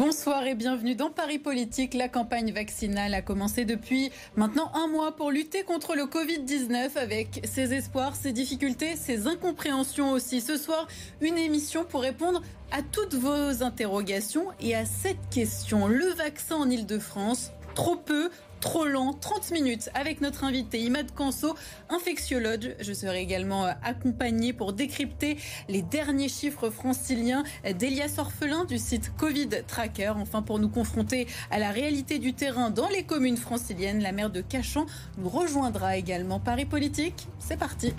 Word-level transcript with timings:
Bonsoir 0.00 0.46
et 0.46 0.54
bienvenue 0.54 0.94
dans 0.94 1.10
Paris 1.10 1.38
Politique. 1.38 1.92
La 1.92 2.08
campagne 2.08 2.52
vaccinale 2.52 3.12
a 3.12 3.20
commencé 3.20 3.66
depuis 3.66 4.10
maintenant 4.34 4.72
un 4.72 4.86
mois 4.86 5.14
pour 5.14 5.30
lutter 5.30 5.62
contre 5.62 5.94
le 5.94 6.04
Covid-19 6.04 6.96
avec 6.96 7.42
ses 7.44 7.74
espoirs, 7.74 8.16
ses 8.16 8.32
difficultés, 8.32 8.96
ses 8.96 9.26
incompréhensions 9.26 10.12
aussi. 10.12 10.40
Ce 10.40 10.56
soir, 10.56 10.88
une 11.20 11.36
émission 11.36 11.84
pour 11.84 12.00
répondre 12.00 12.40
à 12.72 12.80
toutes 12.80 13.12
vos 13.12 13.62
interrogations 13.62 14.46
et 14.58 14.74
à 14.74 14.86
cette 14.86 15.28
question. 15.30 15.86
Le 15.86 16.06
vaccin 16.06 16.56
en 16.56 16.70
Ile-de-France, 16.70 17.52
trop 17.74 17.96
peu, 17.96 18.30
trop 18.60 18.84
lent. 18.86 19.14
30 19.14 19.50
minutes 19.52 19.90
avec 19.94 20.20
notre 20.20 20.44
invité 20.44 20.78
Imad 20.80 21.12
Kanso, 21.12 21.56
infectiologue. 21.88 22.76
Je 22.80 22.92
serai 22.92 23.20
également 23.20 23.66
euh, 23.66 23.72
accompagné 23.82 24.52
pour 24.52 24.72
décrypter 24.72 25.38
les 25.68 25.82
derniers 25.82 26.28
chiffres 26.28 26.70
franciliens 26.70 27.42
d'Elias 27.78 28.16
Orphelin 28.18 28.64
du 28.64 28.78
site 28.78 29.12
Covid 29.16 29.48
Tracker. 29.66 30.12
Enfin, 30.16 30.42
pour 30.42 30.58
nous 30.58 30.68
confronter 30.68 31.26
à 31.50 31.58
la 31.58 31.70
réalité 31.70 32.18
du 32.18 32.34
terrain 32.34 32.70
dans 32.70 32.88
les 32.88 33.02
communes 33.02 33.36
franciliennes, 33.36 34.02
la 34.02 34.12
maire 34.12 34.30
de 34.30 34.40
Cachan 34.40 34.86
nous 35.18 35.28
rejoindra 35.28 35.96
également. 35.96 36.40
Paris 36.40 36.66
Politique, 36.66 37.26
c'est 37.38 37.58
parti. 37.58 37.94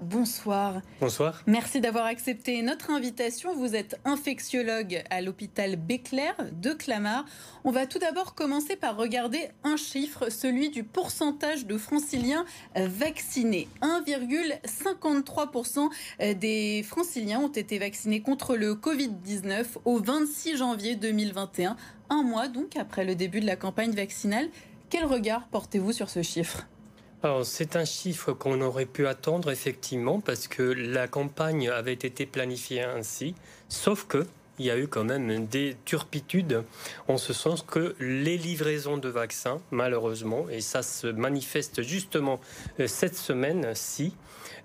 Bonsoir. 0.00 0.80
Bonsoir. 0.98 1.42
Merci 1.46 1.82
d'avoir 1.82 2.06
accepté 2.06 2.62
notre 2.62 2.90
invitation. 2.90 3.54
Vous 3.54 3.76
êtes 3.76 4.00
infectiologue 4.06 5.04
à 5.10 5.20
l'hôpital 5.20 5.76
Béclair 5.76 6.34
de 6.52 6.72
Clamart. 6.72 7.26
On 7.64 7.70
va 7.70 7.86
tout 7.86 7.98
d'abord 7.98 8.34
commencer 8.34 8.76
par 8.76 8.96
regarder 8.96 9.50
un 9.62 9.76
chiffre, 9.76 10.30
celui 10.30 10.70
du 10.70 10.84
pourcentage 10.84 11.66
de 11.66 11.76
franciliens 11.76 12.46
vaccinés. 12.74 13.68
1,53% 13.82 15.90
des 16.36 16.82
franciliens 16.82 17.40
ont 17.40 17.48
été 17.48 17.78
vaccinés 17.78 18.22
contre 18.22 18.56
le 18.56 18.74
Covid-19 18.74 19.66
au 19.84 19.98
26 19.98 20.56
janvier 20.56 20.96
2021, 20.96 21.76
un 22.08 22.22
mois 22.22 22.48
donc 22.48 22.78
après 22.78 23.04
le 23.04 23.14
début 23.14 23.40
de 23.40 23.46
la 23.46 23.56
campagne 23.56 23.92
vaccinale. 23.92 24.48
Quel 24.88 25.04
regard 25.04 25.46
portez-vous 25.48 25.92
sur 25.92 26.08
ce 26.08 26.22
chiffre? 26.22 26.66
C'est 27.42 27.76
un 27.76 27.84
chiffre 27.84 28.32
qu'on 28.32 28.60
aurait 28.60 28.86
pu 28.86 29.06
attendre 29.06 29.50
effectivement 29.50 30.20
parce 30.20 30.46
que 30.48 30.62
la 30.62 31.08
campagne 31.08 31.68
avait 31.68 31.92
été 31.92 32.26
planifiée 32.26 32.82
ainsi, 32.82 33.34
sauf 33.68 34.06
que 34.06 34.26
il 34.58 34.66
y 34.66 34.70
a 34.70 34.78
eu 34.78 34.86
quand 34.86 35.04
même 35.04 35.46
des 35.46 35.76
turpitudes 35.84 36.62
en 37.08 37.16
ce 37.16 37.32
sens 37.32 37.62
que 37.62 37.96
les 37.98 38.36
livraisons 38.36 38.98
de 38.98 39.08
vaccins, 39.08 39.60
malheureusement, 39.70 40.48
et 40.48 40.60
ça 40.60 40.82
se 40.82 41.08
manifeste 41.08 41.82
justement 41.82 42.40
euh, 42.78 42.86
cette 42.86 43.16
semaine-ci, 43.16 44.14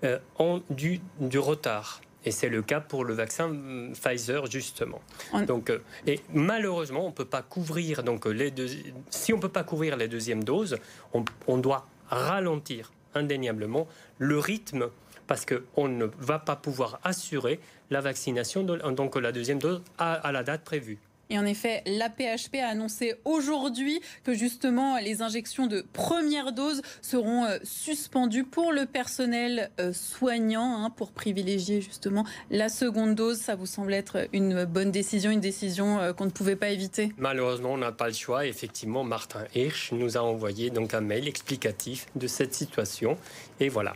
euh, 0.04 0.18
ont 0.38 0.62
du, 0.70 1.00
du 1.18 1.38
retard. 1.38 2.00
Et 2.24 2.30
c'est 2.30 2.50
le 2.50 2.62
cas 2.62 2.80
pour 2.80 3.04
le 3.04 3.14
vaccin 3.14 3.48
mm, 3.48 3.94
Pfizer, 3.94 4.46
justement. 4.50 5.00
Donc, 5.46 5.70
euh, 5.70 5.80
et 6.06 6.20
malheureusement, 6.32 7.06
on 7.06 7.12
peut 7.12 7.24
pas 7.24 7.42
couvrir. 7.42 8.02
Donc, 8.02 8.26
les 8.26 8.50
deux, 8.50 8.68
si 9.08 9.32
on 9.32 9.36
ne 9.36 9.42
peut 9.42 9.48
pas 9.48 9.64
couvrir 9.64 9.96
les 9.96 10.06
deuxièmes 10.06 10.44
doses, 10.44 10.76
on, 11.14 11.24
on 11.48 11.58
doit 11.58 11.86
ralentir 12.10 12.92
indéniablement 13.14 13.88
le 14.18 14.38
rythme 14.38 14.90
parce 15.26 15.46
qu'on 15.46 15.88
ne 15.88 16.06
va 16.18 16.38
pas 16.38 16.56
pouvoir 16.56 16.98
assurer 17.04 17.60
la 17.90 18.00
vaccination, 18.00 18.64
donc 18.64 19.16
la 19.16 19.32
deuxième 19.32 19.60
dose, 19.60 19.82
à 19.98 20.32
la 20.32 20.42
date 20.42 20.64
prévue. 20.64 20.98
Et 21.30 21.38
en 21.38 21.46
effet, 21.46 21.82
la 21.86 22.10
PHP 22.10 22.56
a 22.60 22.68
annoncé 22.68 23.14
aujourd'hui 23.24 24.00
que 24.24 24.34
justement 24.34 24.98
les 24.98 25.22
injections 25.22 25.68
de 25.68 25.84
première 25.92 26.52
dose 26.52 26.82
seront 27.02 27.44
euh, 27.44 27.58
suspendues 27.62 28.44
pour 28.44 28.72
le 28.72 28.84
personnel 28.84 29.70
euh, 29.78 29.92
soignant, 29.92 30.84
hein, 30.84 30.90
pour 30.90 31.12
privilégier 31.12 31.80
justement 31.80 32.26
la 32.50 32.68
seconde 32.68 33.14
dose. 33.14 33.38
Ça 33.38 33.54
vous 33.54 33.66
semble 33.66 33.94
être 33.94 34.28
une 34.32 34.64
bonne 34.64 34.90
décision, 34.90 35.30
une 35.30 35.40
décision 35.40 36.00
euh, 36.00 36.12
qu'on 36.12 36.24
ne 36.24 36.30
pouvait 36.30 36.56
pas 36.56 36.70
éviter? 36.70 37.12
Malheureusement, 37.16 37.72
on 37.74 37.78
n'a 37.78 37.92
pas 37.92 38.08
le 38.08 38.14
choix. 38.14 38.46
Effectivement, 38.46 39.04
Martin 39.04 39.44
Hirsch 39.54 39.92
nous 39.92 40.16
a 40.16 40.20
envoyé 40.20 40.70
donc 40.70 40.94
un 40.94 41.00
mail 41.00 41.28
explicatif 41.28 42.06
de 42.16 42.26
cette 42.26 42.54
situation. 42.54 43.16
Et 43.60 43.68
voilà, 43.68 43.94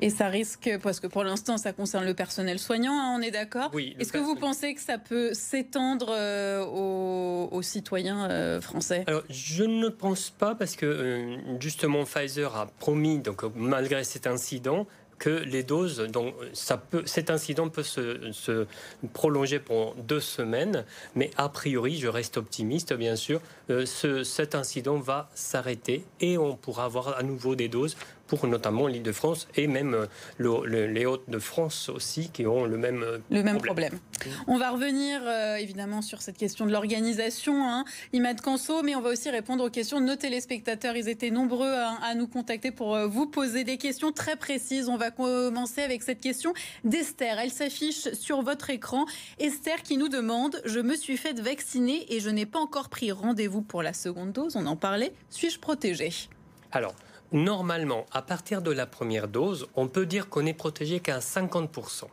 et 0.00 0.10
ça 0.10 0.28
risque, 0.28 0.70
parce 0.82 1.00
que 1.00 1.06
pour 1.06 1.24
l'instant, 1.24 1.56
ça 1.56 1.72
concerne 1.72 2.04
le 2.04 2.14
personnel 2.14 2.58
soignant, 2.58 2.92
hein, 2.92 3.16
on 3.16 3.22
est 3.22 3.30
d'accord. 3.30 3.70
Oui. 3.72 3.96
Est-ce 3.98 4.12
que 4.12 4.18
vous 4.18 4.34
pensez 4.34 4.74
que 4.74 4.80
ça 4.80 4.98
peut 4.98 5.34
s'étendre 5.34 6.08
euh, 6.10 6.64
aux, 6.64 7.62
citoyens 7.62 8.28
euh, 8.30 8.60
français? 8.60 9.04
Alors, 9.06 9.22
je 9.30 9.64
ne 9.64 9.88
pense 9.88 10.30
pas, 10.30 10.54
parce 10.54 10.76
que 10.76 10.86
euh, 10.86 11.36
justement, 11.60 12.04
Pfizer 12.04 12.54
a 12.56 12.66
promis, 12.66 13.18
donc 13.18 13.42
malgré 13.54 14.04
cet 14.04 14.26
incident, 14.26 14.86
que 15.18 15.30
les 15.30 15.62
doses, 15.62 16.00
donc 16.00 16.34
ça 16.52 16.76
peut, 16.76 17.04
cet 17.06 17.30
incident 17.30 17.68
peut 17.68 17.84
se, 17.84 18.66
prolonger 19.12 19.60
pour 19.60 19.94
deux 19.94 20.20
semaines, 20.20 20.84
mais 21.14 21.30
a 21.36 21.48
priori, 21.48 21.96
je 21.96 22.08
reste 22.08 22.36
optimiste, 22.36 22.92
bien 22.92 23.14
sûr, 23.14 23.40
ce, 23.68 24.24
cet 24.24 24.56
incident 24.56 24.98
va 24.98 25.30
s'arrêter 25.34 26.04
et 26.20 26.36
on 26.36 26.56
pourra 26.56 26.86
avoir 26.86 27.16
à 27.16 27.22
nouveau 27.22 27.54
des 27.54 27.68
doses 27.68 27.96
pour 28.26 28.46
notamment 28.46 28.86
l'île 28.86 29.02
de 29.02 29.12
France 29.12 29.48
et 29.56 29.66
même 29.66 29.94
euh, 30.40 30.86
les 30.90 31.06
Hauts-de-France 31.06 31.88
aussi 31.88 32.30
qui 32.30 32.46
ont 32.46 32.64
le 32.64 32.78
même, 32.78 33.02
euh, 33.02 33.18
le 33.30 33.42
même 33.42 33.58
problème. 33.58 33.98
On 34.46 34.58
va 34.58 34.70
revenir 34.70 35.20
euh, 35.24 35.56
évidemment 35.56 36.02
sur 36.02 36.22
cette 36.22 36.36
question 36.36 36.66
de 36.66 36.72
l'organisation, 36.72 37.68
hein, 37.68 37.84
Imad 38.12 38.40
Kanso, 38.40 38.82
mais 38.82 38.94
on 38.94 39.00
va 39.00 39.10
aussi 39.10 39.30
répondre 39.30 39.64
aux 39.64 39.70
questions 39.70 40.00
de 40.00 40.06
nos 40.06 40.16
téléspectateurs. 40.16 40.96
Ils 40.96 41.08
étaient 41.08 41.30
nombreux 41.30 41.72
à, 41.72 42.14
nous 42.14 42.26
contacter 42.26 42.70
pour 42.70 42.96
vous 43.08 43.26
poser 43.26 43.64
des 43.64 43.76
questions 43.76 44.12
très 44.12 44.36
précises. 44.36 44.88
On 44.88 44.96
va 44.96 45.10
commencer 45.10 45.82
avec 45.82 46.02
cette 46.02 46.20
question 46.20 46.54
d'Esther. 46.84 47.38
Elle 47.38 47.50
s'affiche 47.50 48.12
sur 48.12 48.42
votre 48.42 48.70
écran. 48.70 49.06
Esther 49.38 49.82
qui 49.82 49.96
nous 49.96 50.08
demande 50.08 50.60
Je 50.64 50.80
me 50.80 50.96
suis 50.96 51.16
faite 51.16 51.40
vacciner 51.40 52.06
et 52.14 52.20
je 52.20 52.30
n'ai 52.30 52.46
pas 52.46 52.60
encore 52.60 52.88
pris 52.88 53.12
rendez-vous 53.12 53.62
pour 53.62 53.82
la 53.82 53.92
seconde 53.92 54.32
dose. 54.32 54.56
On 54.56 54.66
en 54.66 54.76
parlait. 54.76 55.12
Suis-je 55.30 55.58
protégée? 55.58 56.12
Alors, 56.72 56.94
normalement, 57.34 58.06
à 58.12 58.22
partir 58.22 58.62
de 58.62 58.70
la 58.70 58.86
première 58.86 59.28
dose, 59.28 59.68
on 59.74 59.88
peut 59.88 60.06
dire 60.06 60.30
qu'on 60.30 60.46
est 60.46 60.54
protégé 60.54 61.00
qu'à 61.00 61.18
50%. 61.18 62.04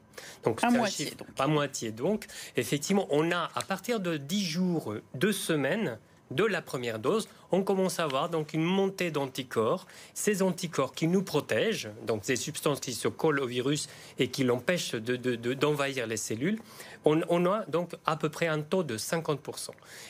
Donc, 0.43 0.63
à 0.63 0.69
moitié. 0.69 1.11
donc. 1.11 1.27
À 1.37 1.47
moitié. 1.47 1.91
Donc, 1.91 2.25
effectivement, 2.57 3.07
on 3.09 3.31
a 3.31 3.49
à 3.55 3.61
partir 3.61 4.01
de 4.01 4.17
10 4.17 4.43
jours, 4.43 4.95
2 5.15 5.31
semaines, 5.31 5.97
de 6.31 6.45
la 6.45 6.61
première 6.61 6.99
dose, 6.99 7.27
on 7.51 7.63
commence 7.63 7.99
à 7.99 8.05
avoir 8.05 8.29
donc 8.29 8.53
une 8.53 8.63
montée 8.63 9.11
d'anticorps. 9.11 9.85
Ces 10.13 10.41
anticorps 10.41 10.93
qui 10.93 11.07
nous 11.07 11.23
protègent, 11.23 11.89
donc 12.07 12.21
ces 12.23 12.37
substances 12.37 12.79
qui 12.79 12.93
se 12.93 13.07
collent 13.07 13.41
au 13.41 13.47
virus 13.47 13.87
et 14.17 14.29
qui 14.29 14.43
l'empêchent 14.43 14.95
d'envahir 14.95 16.07
les 16.07 16.17
cellules, 16.17 16.59
on, 17.05 17.45
a 17.45 17.65
donc 17.65 17.93
à 18.05 18.15
peu 18.15 18.29
près 18.29 18.47
un 18.47 18.61
taux 18.61 18.83
de 18.83 18.97
50%. 18.97 19.69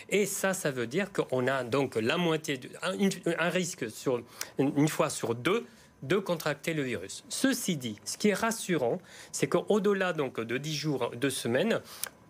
Et 0.09 0.25
ça, 0.25 0.53
ça 0.53 0.72
veut 0.72 0.88
dire 0.88 1.12
qu'on 1.12 1.47
a 1.47 1.63
donc 1.63 1.96
la 1.96 2.18
moitié, 2.18 2.59
un, 2.81 3.50
risque 3.50 3.90
sur 3.90 4.22
une 4.57 4.88
fois 4.88 5.09
sur 5.09 5.35
deux 5.35 5.66
de 6.03 6.18
contracter 6.18 6.74
le 6.74 6.84
virus. 6.84 7.24
Ceci 7.29 7.78
dit, 7.78 7.97
ce 8.03 8.18
qui 8.18 8.29
est 8.29 8.34
rassurant, 8.34 9.00
c'est 9.31 9.47
qu'au-delà 9.47 10.13
donc 10.13 10.40
de 10.40 10.57
10 10.57 10.75
jours, 10.75 11.12
2 11.16 11.29
semaines, 11.29 11.81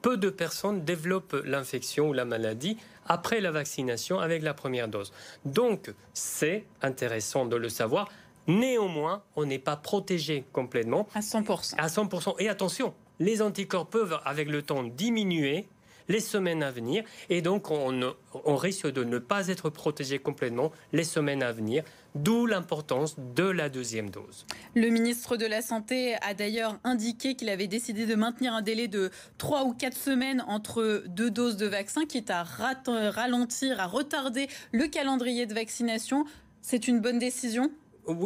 peu 0.01 0.17
de 0.17 0.29
personnes 0.29 0.83
développent 0.83 1.39
l'infection 1.45 2.09
ou 2.09 2.13
la 2.13 2.25
maladie 2.25 2.77
après 3.07 3.39
la 3.39 3.51
vaccination 3.51 4.19
avec 4.19 4.43
la 4.43 4.53
première 4.53 4.87
dose. 4.87 5.13
Donc, 5.45 5.93
c'est 6.13 6.65
intéressant 6.81 7.45
de 7.45 7.55
le 7.55 7.69
savoir. 7.69 8.09
Néanmoins, 8.47 9.23
on 9.35 9.45
n'est 9.45 9.59
pas 9.59 9.75
protégé 9.75 10.43
complètement. 10.51 11.07
À 11.13 11.19
100%. 11.19 11.75
À 11.77 11.87
100%. 11.87 12.35
Et 12.39 12.49
attention, 12.49 12.93
les 13.21 13.41
anticorps 13.41 13.87
peuvent, 13.87 14.19
avec 14.25 14.49
le 14.49 14.63
temps, 14.63 14.83
diminuer 14.83 15.67
les 16.09 16.19
semaines 16.19 16.63
à 16.63 16.71
venir. 16.71 17.03
Et 17.29 17.41
donc, 17.41 17.69
on, 17.69 18.55
risque 18.55 18.87
de 18.87 19.03
ne 19.03 19.19
pas 19.19 19.47
être 19.47 19.69
protégé 19.69 20.17
complètement 20.17 20.71
les 20.91 21.03
semaines 21.03 21.43
à 21.43 21.51
venir, 21.51 21.83
d'où 22.15 22.47
l'importance 22.47 23.15
de 23.35 23.43
la 23.43 23.69
deuxième 23.69 24.09
dose. 24.09 24.45
Le 24.75 24.89
ministre 24.89 25.37
de 25.37 25.45
la 25.45 25.61
Santé 25.61 26.15
a 26.21 26.33
d'ailleurs 26.33 26.79
indiqué 26.83 27.35
qu'il 27.35 27.49
avait 27.49 27.67
décidé 27.67 28.05
de 28.05 28.15
maintenir 28.15 28.53
un 28.53 28.63
délai 28.63 28.87
de 28.87 29.11
3 29.37 29.65
ou 29.65 29.73
4 29.73 29.95
semaines 29.95 30.43
entre 30.47 31.03
deux 31.07 31.29
doses 31.29 31.57
de 31.57 31.67
vaccin, 31.67 32.05
qui 32.05 32.17
est 32.17 32.31
à 32.31 32.43
ralentir, 32.43 33.79
à 33.79 33.85
retarder 33.85 34.47
le 34.71 34.87
calendrier 34.87 35.45
de 35.45 35.53
vaccination. 35.53 36.25
C'est 36.61 36.87
une 36.87 36.99
bonne 36.99 37.19
décision? 37.19 37.71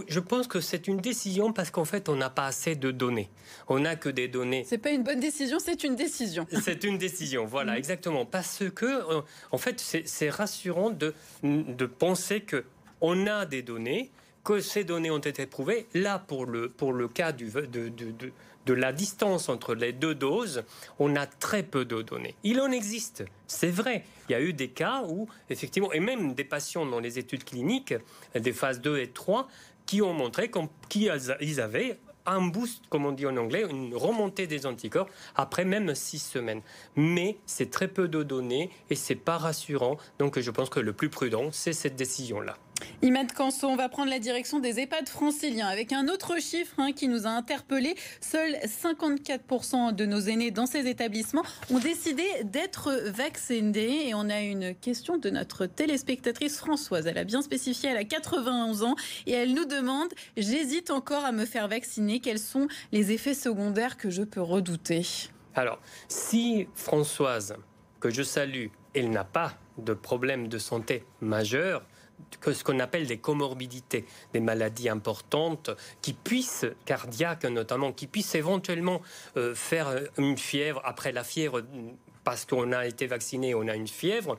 Je 0.08 0.20
pense 0.20 0.48
que 0.48 0.62
c'est 0.62 0.88
une 0.88 0.98
décision 0.98 1.52
parce 1.52 1.70
qu'en 1.70 1.86
fait, 1.86 2.10
on 2.10 2.16
n'a 2.16 2.30
pas 2.30 2.46
assez 2.46 2.76
de 2.76 2.92
données. 2.92 3.30
On 3.68 3.80
n'a 3.80 3.96
que 3.96 4.10
des 4.10 4.28
données. 4.28 4.66
C'est 4.68 4.78
pas 4.78 4.92
une 4.92 5.04
bonne 5.04 5.20
décision, 5.20 5.58
c'est 5.60 5.84
une 5.84 5.96
décision. 5.96 6.48
c'est 6.62 6.84
une 6.84 6.98
décision, 6.98 7.46
voilà, 7.46 7.74
mm. 7.74 7.78
exactement. 7.78 8.26
Parce 8.26 8.64
que, 8.74 8.86
euh, 8.86 9.22
en 9.52 9.58
fait, 9.58 9.80
c'est 9.80 10.30
rassurant 10.30 10.90
de, 10.90 11.14
de 11.44 11.86
penser 11.86 12.42
que 12.42 12.64
on 13.02 13.28
a 13.28 13.46
des 13.46 13.62
données, 13.62 14.12
que 14.44 14.60
ces 14.62 14.84
données 14.84 15.12
ont 15.12 15.20
été 15.20 15.46
prouvées. 15.46 15.88
Là, 15.94 16.20
pour 16.20 16.46
le, 16.46 16.70
pour 16.70 16.94
le 16.94 17.08
cas 17.08 17.32
du, 17.32 17.50
de, 17.50 17.66
de, 17.66 17.90
de 17.90 18.32
la 18.74 18.92
distance 18.94 19.50
entre 19.50 19.76
les 19.76 19.94
deux 19.94 20.16
doses, 20.16 20.64
on 21.00 21.16
a 21.16 21.26
très 21.26 21.64
peu 21.64 21.86
de 21.86 22.02
données. 22.02 22.36
Il 22.44 22.60
en 22.62 22.72
existe, 22.72 23.24
c'est 23.48 23.72
vrai. 23.72 24.04
Il 24.28 24.32
y 24.32 24.36
a 24.36 24.42
eu 24.42 24.54
des 24.54 24.70
cas 24.70 25.04
où, 25.08 25.28
effectivement, 25.50 25.92
et 25.94 26.00
même 26.00 26.34
des 26.34 26.44
patients 26.44 26.86
dans 26.86 27.00
les 27.00 27.20
études 27.20 27.44
cliniques, 27.44 27.94
des 28.34 28.54
phases 28.54 28.82
2 28.82 29.00
et 29.00 29.10
3, 29.10 29.48
qui 29.86 30.02
ont 30.02 30.14
montré 30.14 30.52
qu'ils 30.90 31.62
avaient 31.62 32.00
un 32.26 32.42
boost, 32.48 32.84
comme 32.90 33.06
on 33.06 33.12
dit 33.12 33.26
en 33.26 33.38
anglais, 33.38 33.64
une 33.70 33.96
remontée 33.96 34.48
des 34.48 34.66
anticorps 34.66 35.08
après 35.36 35.64
même 35.64 35.94
six 35.94 36.20
semaines. 36.20 36.62
Mais 36.96 37.38
c'est 37.46 37.70
très 37.70 37.88
peu 37.88 38.08
de 38.08 38.24
données 38.24 38.72
et 38.90 38.96
c'est 38.96 39.16
pas 39.16 39.38
rassurant. 39.38 39.98
Donc 40.18 40.40
je 40.40 40.52
pense 40.52 40.70
que 40.70 40.80
le 40.80 40.94
plus 40.94 41.10
prudent, 41.10 41.50
c'est 41.52 41.74
cette 41.74 41.96
décision-là. 41.96 42.58
Imad 43.02 43.32
Canson, 43.34 43.68
on 43.68 43.76
va 43.76 43.90
prendre 43.90 44.10
la 44.10 44.20
direction 44.20 44.60
des 44.60 44.80
EHPAD 44.80 45.08
franciliens 45.10 45.68
avec 45.68 45.94
un 45.94 46.08
autre 46.08 46.42
chiffre 46.42 46.74
hein, 46.78 46.92
qui 46.92 47.08
nous 47.08 47.28
a 47.28 47.30
interpellés. 47.30 47.96
Seuls 48.20 48.56
54% 48.66 49.94
de 49.94 50.06
nos 50.06 50.22
aînés 50.22 50.52
dans 50.52 50.66
ces 50.66 50.88
établissements 50.88 51.44
ont 51.72 51.80
décidé 51.80 52.24
d'être 52.44 52.92
vaccinés. 53.12 54.10
Et 54.10 54.14
on 54.14 54.30
a 54.30 54.42
une 54.42 54.76
question 54.76 55.18
de 55.18 55.30
notre 55.30 55.66
téléspectatrice 55.66 56.58
Françoise. 56.58 57.08
Elle 57.08 57.18
a 57.18 57.24
bien 57.24 57.42
spécifié, 57.42 57.90
elle 57.90 57.98
a 57.98 58.04
91 58.04 58.84
ans 58.84 58.96
et 59.28 59.34
elle 59.34 59.54
nous 59.54 59.66
demande 59.66 60.10
J'hésite 60.38 60.90
encore 60.90 61.26
à 61.26 61.32
me 61.32 61.46
faire 61.46 61.68
vacciner. 61.68 62.20
Quels 62.20 62.40
sont 62.40 62.68
les 62.92 63.12
effets 63.12 63.34
secondaires 63.34 63.98
que 63.98 64.10
je 64.10 64.24
peux 64.24 64.42
redouter? 64.42 65.06
Alors, 65.54 65.80
si 66.08 66.68
Françoise, 66.74 67.56
que 68.00 68.10
je 68.10 68.24
salue, 68.24 68.68
elle 68.94 69.10
n'a 69.12 69.24
pas 69.24 69.54
de 69.78 69.94
problème 69.94 70.48
de 70.48 70.58
santé 70.58 71.04
majeur, 71.22 71.84
que 72.40 72.54
ce 72.54 72.64
qu'on 72.64 72.80
appelle 72.80 73.08
des 73.08 73.18
comorbidités, 73.18 74.06
des 74.34 74.40
maladies 74.40 74.90
importantes 74.90 75.72
qui 76.02 76.14
puissent, 76.14 76.66
cardiaques 76.86 77.46
notamment, 77.46 77.92
qui 77.92 78.08
puissent 78.08 78.36
éventuellement 78.36 79.02
euh, 79.38 79.56
faire 79.56 79.90
une 80.18 80.38
fièvre 80.38 80.82
après 80.84 81.12
la 81.12 81.24
fièvre 81.24 81.64
parce 82.24 82.46
qu'on 82.46 82.72
a 82.72 82.86
été 82.86 83.08
vacciné, 83.08 83.56
on 83.56 83.68
a 83.68 83.76
une 83.76 83.88
fièvre, 83.88 84.38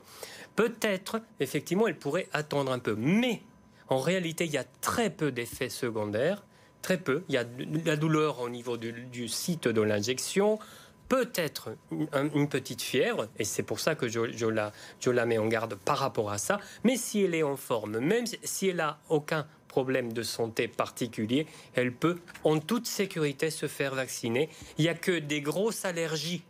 peut-être, 0.55 1.21
effectivement, 1.39 1.87
elle 1.87 1.97
pourrait 1.97 2.27
attendre 2.33 2.71
un 2.71 2.79
peu. 2.79 2.95
Mais 2.97 3.41
en 3.87 3.99
réalité, 3.99 4.45
il 4.45 4.51
y 4.51 4.57
a 4.57 4.65
très 4.81 5.09
peu 5.09 5.31
d'effets 5.31 5.69
secondaires, 5.69 6.43
très 6.81 6.97
peu. 6.97 7.23
Il 7.29 7.35
y 7.35 7.37
a 7.37 7.45
la 7.85 7.95
douleur 7.95 8.41
au 8.41 8.49
niveau 8.49 8.77
du 8.77 9.27
site 9.27 9.67
de 9.67 9.81
l'injection, 9.81 10.59
peut-être 11.09 11.75
une, 11.91 12.49
petite 12.49 12.81
fièvre, 12.81 13.27
et 13.39 13.43
c'est 13.43 13.63
pour 13.63 13.79
ça 13.79 13.95
que 13.95 14.07
je, 14.07 14.45
la, 14.45 14.71
la 15.05 15.25
mets 15.25 15.37
en 15.37 15.47
garde 15.47 15.75
par 15.75 15.99
rapport 15.99 16.31
à 16.31 16.37
ça, 16.37 16.59
mais 16.83 16.97
si 16.97 17.21
elle 17.21 17.35
est 17.35 17.43
en 17.43 17.55
forme, 17.55 17.99
même 17.99 18.25
si 18.43 18.67
elle 18.67 18.77
n'a 18.77 18.99
aucun 19.09 19.47
problème 19.67 20.11
de 20.11 20.23
santé 20.23 20.67
particulier, 20.67 21.45
elle 21.75 21.93
peut 21.93 22.17
en 22.43 22.59
toute 22.59 22.87
sécurité 22.87 23.51
se 23.51 23.67
faire 23.67 23.93
vacciner. 23.95 24.49
Il 24.77 24.83
n'y 24.83 24.89
a 24.89 24.95
que 24.95 25.19
des 25.19 25.41
grosses 25.41 25.85
allergies. 25.85 26.43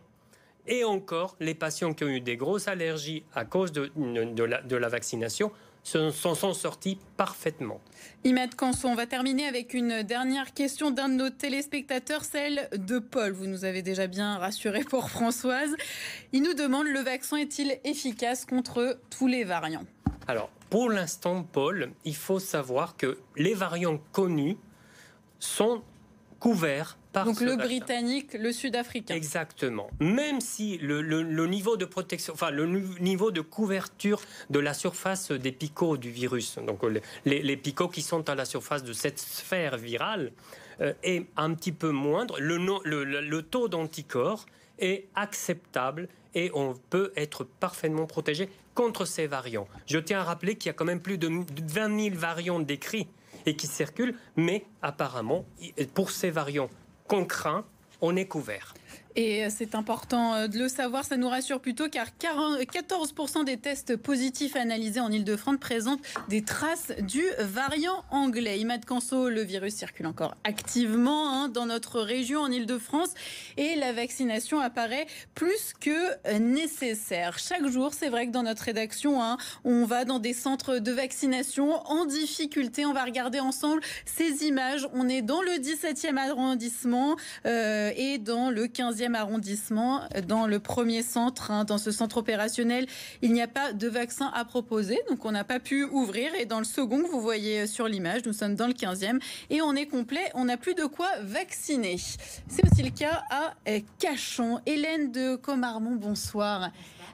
Et 0.66 0.84
encore, 0.84 1.36
les 1.40 1.54
patients 1.54 1.94
qui 1.94 2.04
ont 2.04 2.08
eu 2.08 2.20
des 2.20 2.36
grosses 2.36 2.68
allergies 2.68 3.24
à 3.34 3.44
cause 3.44 3.72
de, 3.72 3.90
de 3.96 4.76
la 4.76 4.88
vaccination 4.88 5.50
s'en 5.82 6.34
sont 6.34 6.54
sortis 6.54 6.98
parfaitement. 7.16 7.80
Imad 8.24 8.54
Canson, 8.54 8.88
on 8.88 8.94
va 8.94 9.06
terminer 9.06 9.46
avec 9.46 9.74
une 9.74 10.02
dernière 10.02 10.52
question 10.52 10.90
d'un 10.90 11.08
de 11.08 11.14
nos 11.14 11.30
téléspectateurs, 11.30 12.24
celle 12.24 12.68
de 12.72 12.98
Paul. 12.98 13.32
Vous 13.32 13.46
nous 13.46 13.64
avez 13.64 13.82
déjà 13.82 14.06
bien 14.06 14.38
rassuré 14.38 14.84
pour 14.84 15.10
Françoise. 15.10 15.74
Il 16.32 16.42
nous 16.42 16.54
demande 16.54 16.86
le 16.86 17.00
vaccin 17.00 17.38
est-il 17.38 17.78
efficace 17.84 18.44
contre 18.44 18.98
tous 19.10 19.26
les 19.26 19.44
variants? 19.44 19.84
Alors, 20.26 20.50
pour 20.70 20.90
l'instant, 20.90 21.42
Paul, 21.42 21.92
il 22.04 22.16
faut 22.16 22.38
savoir 22.38 22.96
que 22.96 23.18
les 23.36 23.54
variants 23.54 23.98
connus 24.12 24.58
sont 25.38 25.82
couverts 26.40 26.98
donc 27.24 27.40
le 27.40 27.56
britannique, 27.56 28.34
le 28.34 28.52
sud-africain. 28.52 29.14
Exactement. 29.14 29.90
Même 30.00 30.40
si 30.40 30.78
le, 30.78 31.00
niveau 31.46 31.76
de 31.76 31.84
protection, 31.84 32.34
enfin 32.34 32.50
le 32.50 32.66
niveau 33.00 33.30
de 33.30 33.40
couverture 33.40 34.20
de 34.50 34.58
la 34.58 34.74
surface 34.74 35.30
des 35.30 35.52
picots 35.52 35.96
du 35.96 36.10
virus, 36.10 36.58
donc 36.66 36.80
les, 37.24 37.56
picots 37.56 37.88
qui 37.88 38.02
sont 38.02 38.28
à 38.28 38.34
la 38.34 38.44
surface 38.44 38.84
de 38.84 38.92
cette 38.92 39.18
sphère 39.18 39.76
virale, 39.76 40.32
euh, 40.80 40.92
est 41.02 41.26
un 41.36 41.54
petit 41.54 41.72
peu 41.72 41.90
moindre, 41.90 42.38
le, 42.38 42.56
le 42.86 43.42
taux 43.42 43.68
d'anticorps 43.68 44.46
est 44.78 45.06
acceptable 45.16 46.08
et 46.34 46.50
on 46.54 46.74
peut 46.90 47.12
être 47.16 47.44
parfaitement 47.44 48.06
protégé 48.06 48.48
contre 48.74 49.04
ces 49.04 49.26
variants. 49.26 49.66
Je 49.86 49.98
tiens 49.98 50.20
à 50.20 50.24
rappeler 50.24 50.54
qu'il 50.54 50.68
y 50.68 50.70
a 50.70 50.72
quand 50.72 50.84
même 50.84 51.00
plus 51.00 51.18
de 51.18 51.28
20 51.28 52.00
000 52.10 52.16
variants 52.16 52.60
décrits 52.60 53.08
et 53.46 53.56
qui 53.56 53.66
circulent, 53.66 54.14
mais 54.36 54.64
apparemment, 54.82 55.44
pour 55.94 56.10
ces 56.10 56.30
variants 56.30 56.70
qu'on 57.08 57.24
craint, 57.24 57.64
on 58.00 58.14
est 58.14 58.26
couvert. 58.26 58.74
Et 59.20 59.50
c'est 59.50 59.74
important 59.74 60.34
euh, 60.34 60.46
de 60.46 60.60
le 60.60 60.68
savoir, 60.68 61.04
ça 61.04 61.16
nous 61.16 61.28
rassure 61.28 61.58
plutôt 61.58 61.88
car 61.88 62.06
14% 62.20 63.44
des 63.44 63.56
tests 63.56 63.96
positifs 63.96 64.54
analysés 64.54 65.00
en 65.00 65.10
Ile-de-France 65.10 65.56
présentent 65.60 66.02
des 66.28 66.44
traces 66.44 66.92
du 67.00 67.24
variant 67.40 68.04
anglais. 68.12 68.60
Imad 68.60 68.84
Kanso, 68.84 69.28
le 69.28 69.42
virus 69.42 69.74
circule 69.74 70.06
encore 70.06 70.36
activement 70.44 71.32
hein, 71.32 71.48
dans 71.48 71.66
notre 71.66 72.00
région 72.00 72.42
en 72.42 72.52
Ile-de-France 72.52 73.08
et 73.56 73.74
la 73.74 73.92
vaccination 73.92 74.60
apparaît 74.60 75.08
plus 75.34 75.72
que 75.80 76.38
nécessaire. 76.38 77.40
Chaque 77.40 77.66
jour, 77.66 77.94
c'est 77.94 78.10
vrai 78.10 78.28
que 78.28 78.32
dans 78.32 78.44
notre 78.44 78.62
rédaction, 78.62 79.20
hein, 79.20 79.36
on 79.64 79.84
va 79.84 80.04
dans 80.04 80.20
des 80.20 80.32
centres 80.32 80.78
de 80.78 80.92
vaccination 80.92 81.84
en 81.90 82.04
difficulté. 82.04 82.86
On 82.86 82.92
va 82.92 83.02
regarder 83.02 83.40
ensemble 83.40 83.82
ces 84.04 84.44
images. 84.44 84.88
On 84.92 85.08
est 85.08 85.22
dans 85.22 85.42
le 85.42 85.58
17e 85.58 86.16
arrondissement 86.18 87.16
euh, 87.46 87.90
et 87.96 88.18
dans 88.18 88.50
le 88.50 88.66
15e 88.66 89.07
arrondissement, 89.14 90.02
dans 90.26 90.46
le 90.46 90.60
premier 90.60 91.02
centre, 91.02 91.50
hein, 91.50 91.64
dans 91.64 91.78
ce 91.78 91.90
centre 91.90 92.18
opérationnel, 92.18 92.86
il 93.22 93.32
n'y 93.32 93.42
a 93.42 93.48
pas 93.48 93.72
de 93.72 93.88
vaccin 93.88 94.30
à 94.34 94.44
proposer, 94.44 94.98
donc 95.08 95.24
on 95.24 95.32
n'a 95.32 95.44
pas 95.44 95.60
pu 95.60 95.84
ouvrir. 95.84 96.34
Et 96.34 96.44
dans 96.44 96.58
le 96.58 96.64
second 96.64 97.02
vous 97.10 97.20
voyez 97.20 97.66
sur 97.66 97.88
l'image, 97.88 98.24
nous 98.26 98.32
sommes 98.32 98.54
dans 98.54 98.66
le 98.66 98.72
15e 98.72 99.20
et 99.50 99.60
on 99.62 99.74
est 99.74 99.86
complet, 99.86 100.30
on 100.34 100.46
n'a 100.46 100.56
plus 100.56 100.74
de 100.74 100.84
quoi 100.84 101.08
vacciner. 101.22 101.96
C'est 102.48 102.64
aussi 102.70 102.82
le 102.82 102.90
cas 102.90 103.22
à 103.30 103.54
Cachon. 103.98 104.60
Hélène 104.66 105.12
de 105.12 105.36
Comarmont, 105.36 105.96
bonsoir. 105.96 106.70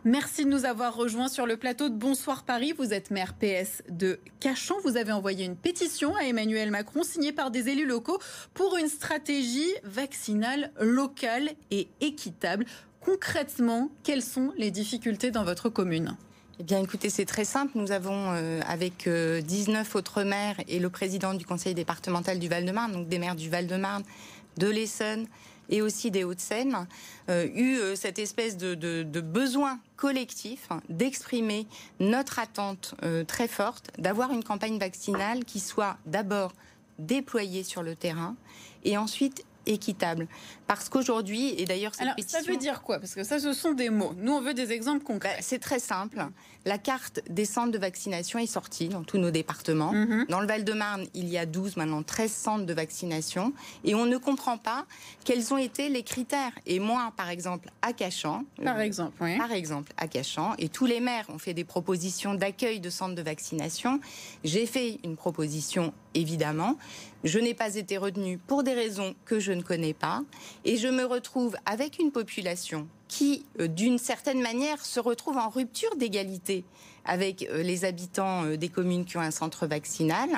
Merci 0.07 0.45
de 0.45 0.51
nous 0.51 0.67
avoir 0.67 0.95
rejoints 0.95 1.29
sur 1.29 1.47
le 1.47 1.57
plateau 1.57 1.89
de 1.89 1.95
Bonsoir 1.95 2.43
Paris. 2.43 2.75
Vous 2.77 2.93
êtes 2.93 3.11
maire 3.11 3.33
PS 3.33 3.83
de 3.89 4.21
Cachan. 4.39 4.75
Vous 4.85 4.99
avez 4.99 5.13
envoyé 5.13 5.47
une 5.47 5.57
pétition 5.57 6.15
à 6.15 6.25
Emmanuel 6.25 6.71
Macron 6.71 7.03
signée 7.03 7.33
par 7.33 7.51
des 7.51 7.71
élus 7.71 7.87
locaux 7.87 8.19
pour 8.53 8.77
une 8.77 8.89
stratégie 8.89 9.73
vaccinale 9.83 10.73
locale 10.79 11.49
et 11.71 11.89
équitable. 12.03 12.67
Concrètement, 13.01 13.91
quelles 14.03 14.21
sont 14.21 14.53
les 14.59 14.71
difficultés 14.71 15.31
dans 15.31 15.43
votre 15.43 15.71
commune? 15.71 16.19
Eh 16.61 16.65
bien, 16.65 16.83
écoutez, 16.83 17.09
c'est 17.09 17.25
très 17.25 17.47
simple. 17.47 17.73
Nous 17.75 17.91
avons, 17.91 18.33
euh, 18.35 18.61
avec 18.69 19.09
19 19.09 19.09
euh, 19.09 19.99
autres 19.99 20.23
maires 20.23 20.57
et 20.69 20.81
le 20.81 20.91
président 20.91 21.33
du 21.33 21.47
conseil 21.47 21.73
départemental 21.73 22.39
du 22.39 22.49
Val-de-Marne, 22.49 22.93
donc 22.93 23.09
des 23.09 23.19
maires 23.19 23.37
du 23.37 23.49
Val-de-Marne, 23.49 24.03
de 24.59 24.69
l'Essonne 24.69 25.27
et 25.69 25.83
aussi 25.83 26.11
des 26.11 26.25
Hauts-de-Seine, 26.25 26.87
euh, 27.29 27.47
eu 27.55 27.79
euh, 27.79 27.97
cette 27.97 28.19
espèce 28.19 28.57
de, 28.57 29.21
besoin 29.21 29.79
collectif 29.97 30.69
d'exprimer 30.89 31.67
notre 32.01 32.39
attente 32.39 32.95
euh, 33.03 33.25
très 33.25 33.49
forte 33.49 33.91
d'avoir 33.99 34.33
une 34.33 34.45
campagne 34.45 34.79
vaccinale 34.79 35.45
qui 35.45 35.61
soit 35.61 35.97
d'abord 36.07 36.53
déployée 36.99 37.65
sur 37.65 37.83
le 37.83 37.97
terrain 37.97 38.37
et 38.85 38.97
ensuite 38.97 39.45
équitable. 39.67 40.27
Parce 40.67 40.89
qu'aujourd'hui, 40.89 41.55
et 41.59 41.65
d'ailleurs 41.65 41.95
cette 41.95 42.15
pétition... 42.17 42.41
Ça 42.41 42.51
veut 42.51 42.57
dire 42.57 42.83
quoi? 42.83 42.99
Parce 42.99 43.15
que 43.15 43.25
ça, 43.25 43.39
ce 43.39 43.53
sont 43.53 43.73
des 43.73 43.91
mots. 43.91 44.15
Nous, 44.19 44.33
on 44.33 44.41
veut 44.41 44.55
des 44.55 44.73
exemples 44.73 45.05
concrets. 45.05 45.35
Bah, 45.37 45.43
c'est 45.43 45.59
très 45.59 45.79
simple. 45.79 46.25
La 46.65 46.79
carte 46.79 47.21
des 47.29 47.45
centres 47.45 47.73
de 47.73 47.79
vaccination 47.79 48.39
est 48.39 48.47
sortie 48.47 48.89
dans 48.89 49.03
tous 49.03 49.19
nos 49.19 49.31
départements. 49.31 49.93
Mhm. 49.93 50.27
Dans 50.29 50.41
le 50.41 50.47
Val-de-Marne, 50.47 51.05
il 51.15 51.29
y 51.29 51.37
a 51.37 51.47
12, 51.47 51.77
maintenant 51.77 52.03
13 52.03 52.33
centres 52.33 52.67
de 52.67 52.73
vaccination. 52.75 53.53
Et 53.85 53.95
on 53.95 54.07
ne 54.07 54.17
comprend 54.17 54.57
pas 54.57 54.87
quels 55.25 55.53
ont 55.53 55.59
été 55.59 55.89
les 55.89 56.03
critères. 56.03 56.53
Et 56.67 56.81
moi, 56.81 57.13
par 57.17 57.29
exemple, 57.29 57.69
à 57.83 57.93
Cachan... 57.93 58.45
Par 58.63 58.81
exemple, 58.81 59.17
oui. 59.21 59.37
Par 59.37 59.53
exemple, 59.53 59.93
à 59.97 60.09
Cachan, 60.09 60.55
et 60.59 60.69
tous 60.69 60.87
les 60.87 61.01
maires 61.01 61.27
ont 61.29 61.39
fait 61.39 61.55
des 61.55 61.65
propositions 61.65 62.35
d'accueil 62.35 62.81
de 62.81 62.91
centres 62.91 63.15
de 63.15 63.23
vaccination. 63.23 64.01
J'ai 64.43 64.67
fait 64.67 64.99
une 65.05 65.17
proposition, 65.17 65.93
évidemment. 66.15 66.77
Je 67.25 67.39
n'ai 67.39 67.55
pas 67.55 67.75
été 67.77 67.97
retenue 67.97 68.37
pour 68.37 68.63
des 68.63 68.75
raisons 68.75 69.15
que 69.25 69.41
je 69.41 69.53
ne 69.53 69.63
connais 69.63 69.95
pas. 69.95 70.23
Et 70.67 70.77
je 70.77 70.89
me 70.89 71.05
retrouve 71.05 71.57
avec 71.65 71.99
une 71.99 72.13
population 72.13 72.87
qui, 73.09 73.47
euh, 73.61 73.67
d'une 73.67 73.97
certaine 73.97 74.43
manière, 74.43 74.85
se 74.85 75.01
retrouve 75.01 75.39
en 75.39 75.49
rupture 75.49 75.97
d'égalité 75.97 76.65
avec 77.07 77.49
euh, 77.51 77.63
les 77.63 77.87
habitants 77.87 78.45
euh, 78.45 78.57
des 78.57 78.69
communes 78.69 79.07
qui 79.07 79.17
ont 79.17 79.23
un 79.23 79.31
centre 79.31 79.67
vaccinal 79.67 80.29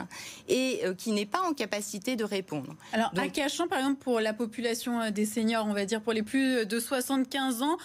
et 0.49 0.83
qui 0.97 1.11
n'est 1.11 1.27
pas 1.27 1.41
en 1.41 1.55
capacité 1.55 2.15
de 2.15 2.25
répondre. 2.25 2.77
Alors, 2.93 3.11
à 3.17 3.29
Cachan, 3.29 3.67
par 3.67 3.79
exemple, 3.79 3.99
pour 3.99 4.21
la 4.21 4.33
population 4.33 5.11
des 5.11 5.27
seniors, 5.27 5.67
on 5.67 5.73
va 5.73 5.87
dire 5.87 6.01
pour 6.01 6.13
les 6.13 6.23
plus 6.23 6.67
de 6.67 6.79
75 6.79 7.63
ans, 7.63 7.79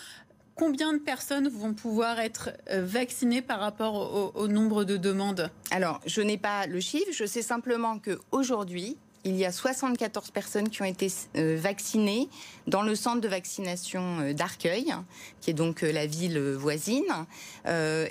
combien 0.62 0.94
de 0.94 1.00
personnes 1.00 1.50
vont 1.50 1.74
pouvoir 1.74 2.20
être 2.20 2.52
vaccinées 2.72 3.42
par 3.42 3.60
rapport 3.60 4.36
au, 4.36 4.48
nombre 4.48 4.84
de 4.84 4.96
demandes? 4.96 5.50
Alors, 5.72 6.00
je 6.06 6.22
n'ai 6.22 6.38
pas 6.38 6.68
le 6.68 6.80
chiffre, 6.80 7.12
je 7.12 7.26
sais 7.26 7.42
simplement 7.42 7.98
qu'aujourd'hui, 7.98 8.96
il 9.24 9.36
y 9.38 9.44
a 9.44 9.52
74 9.52 10.30
personnes 10.30 10.70
qui 10.70 10.84
ont 10.84 10.86
été 10.86 11.08
euh, 11.36 11.58
vaccinées 11.60 12.30
dans 12.68 12.84
le 12.84 12.94
centre 12.94 13.22
de 13.22 13.28
vaccination 13.28 14.20
euh, 14.20 14.34
d'Arcueil, 14.34 14.94
qui 15.42 15.50
est 15.50 15.56
donc 15.56 15.82
la 15.82 16.06
ville 16.06 16.40
voisine. 16.40 17.12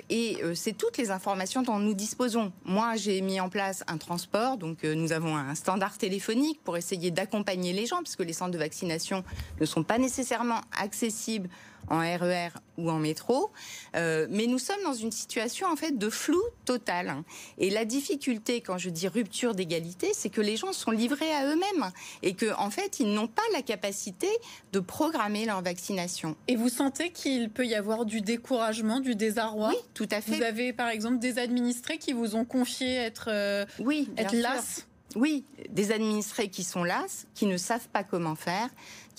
et 0.09 0.37
c'est 0.53 0.77
toutes 0.77 0.97
les 0.97 1.09
informations 1.09 1.61
dont 1.61 1.79
nous 1.79 1.93
disposons. 1.93 2.51
Moi, 2.65 2.97
j'ai 2.97 3.21
mis 3.21 3.39
en 3.39 3.47
place 3.47 3.85
un 3.87 3.97
transport, 3.97 4.57
donc 4.57 4.83
nous 4.83 5.13
avons 5.13 5.37
un 5.37 5.55
standard 5.55 5.97
téléphonique 5.97 6.59
pour 6.65 6.75
essayer 6.75 7.11
d'accompagner 7.11 7.71
les 7.71 7.85
gens, 7.85 8.03
puisque 8.03 8.25
les 8.25 8.33
centres 8.33 8.51
de 8.51 8.57
vaccination 8.57 9.23
ne 9.61 9.65
sont 9.65 9.83
pas 9.83 9.97
nécessairement 9.97 10.59
accessibles 10.77 11.49
en 11.91 11.99
RER 11.99 12.49
e 12.55 12.59
ou 12.77 12.89
en 12.89 12.97
métro. 12.97 13.51
Euh, 13.95 14.27
mais 14.29 14.47
nous 14.47 14.57
sommes 14.57 14.81
dans 14.83 14.93
une 14.93 15.11
situation 15.11 15.67
en 15.67 15.75
fait 15.75 15.97
de 15.97 16.09
flou 16.09 16.41
total. 16.65 17.15
Et 17.57 17.69
la 17.69 17.85
difficulté, 17.85 18.61
quand 18.61 18.77
je 18.77 18.89
dis 18.89 19.07
rupture 19.07 19.53
d'égalité, 19.53 20.11
c'est 20.13 20.29
que 20.29 20.41
les 20.41 20.57
gens 20.57 20.73
sont 20.73 20.91
livrés 20.91 21.31
à 21.31 21.45
eux-mêmes 21.45 21.91
et 22.23 22.33
que 22.33 22.53
en 22.57 22.69
fait 22.69 22.99
ils 22.99 23.13
n'ont 23.13 23.27
pas 23.27 23.43
la 23.53 23.61
capacité 23.61 24.29
de 24.71 24.79
programmer 24.79 25.45
leur 25.45 25.61
vaccination. 25.61 26.35
Et 26.47 26.55
vous 26.55 26.69
sentez 26.69 27.11
qu'il 27.11 27.49
peut 27.49 27.65
y 27.65 27.75
avoir 27.75 28.05
du 28.05 28.21
découragement, 28.21 28.99
du 28.99 29.15
désarroi 29.15 29.69
Oui, 29.69 29.77
tout 29.93 30.09
à 30.11 30.21
fait. 30.21 30.37
Vous 30.37 30.43
avez 30.43 30.73
par 30.73 30.89
exemple 30.89 31.19
des 31.19 31.37
administrés 31.37 31.97
qui 31.97 32.13
vous 32.13 32.35
ont 32.35 32.45
confié 32.45 32.95
être 32.95 33.25
euh, 33.27 33.65
oui, 33.79 34.09
être 34.17 34.33
las. 34.33 34.87
Oui, 35.15 35.43
des 35.69 35.91
administrés 35.91 36.47
qui 36.47 36.63
sont 36.63 36.85
las, 36.85 37.27
qui 37.35 37.45
ne 37.45 37.57
savent 37.57 37.89
pas 37.89 38.03
comment 38.03 38.35
faire, 38.35 38.69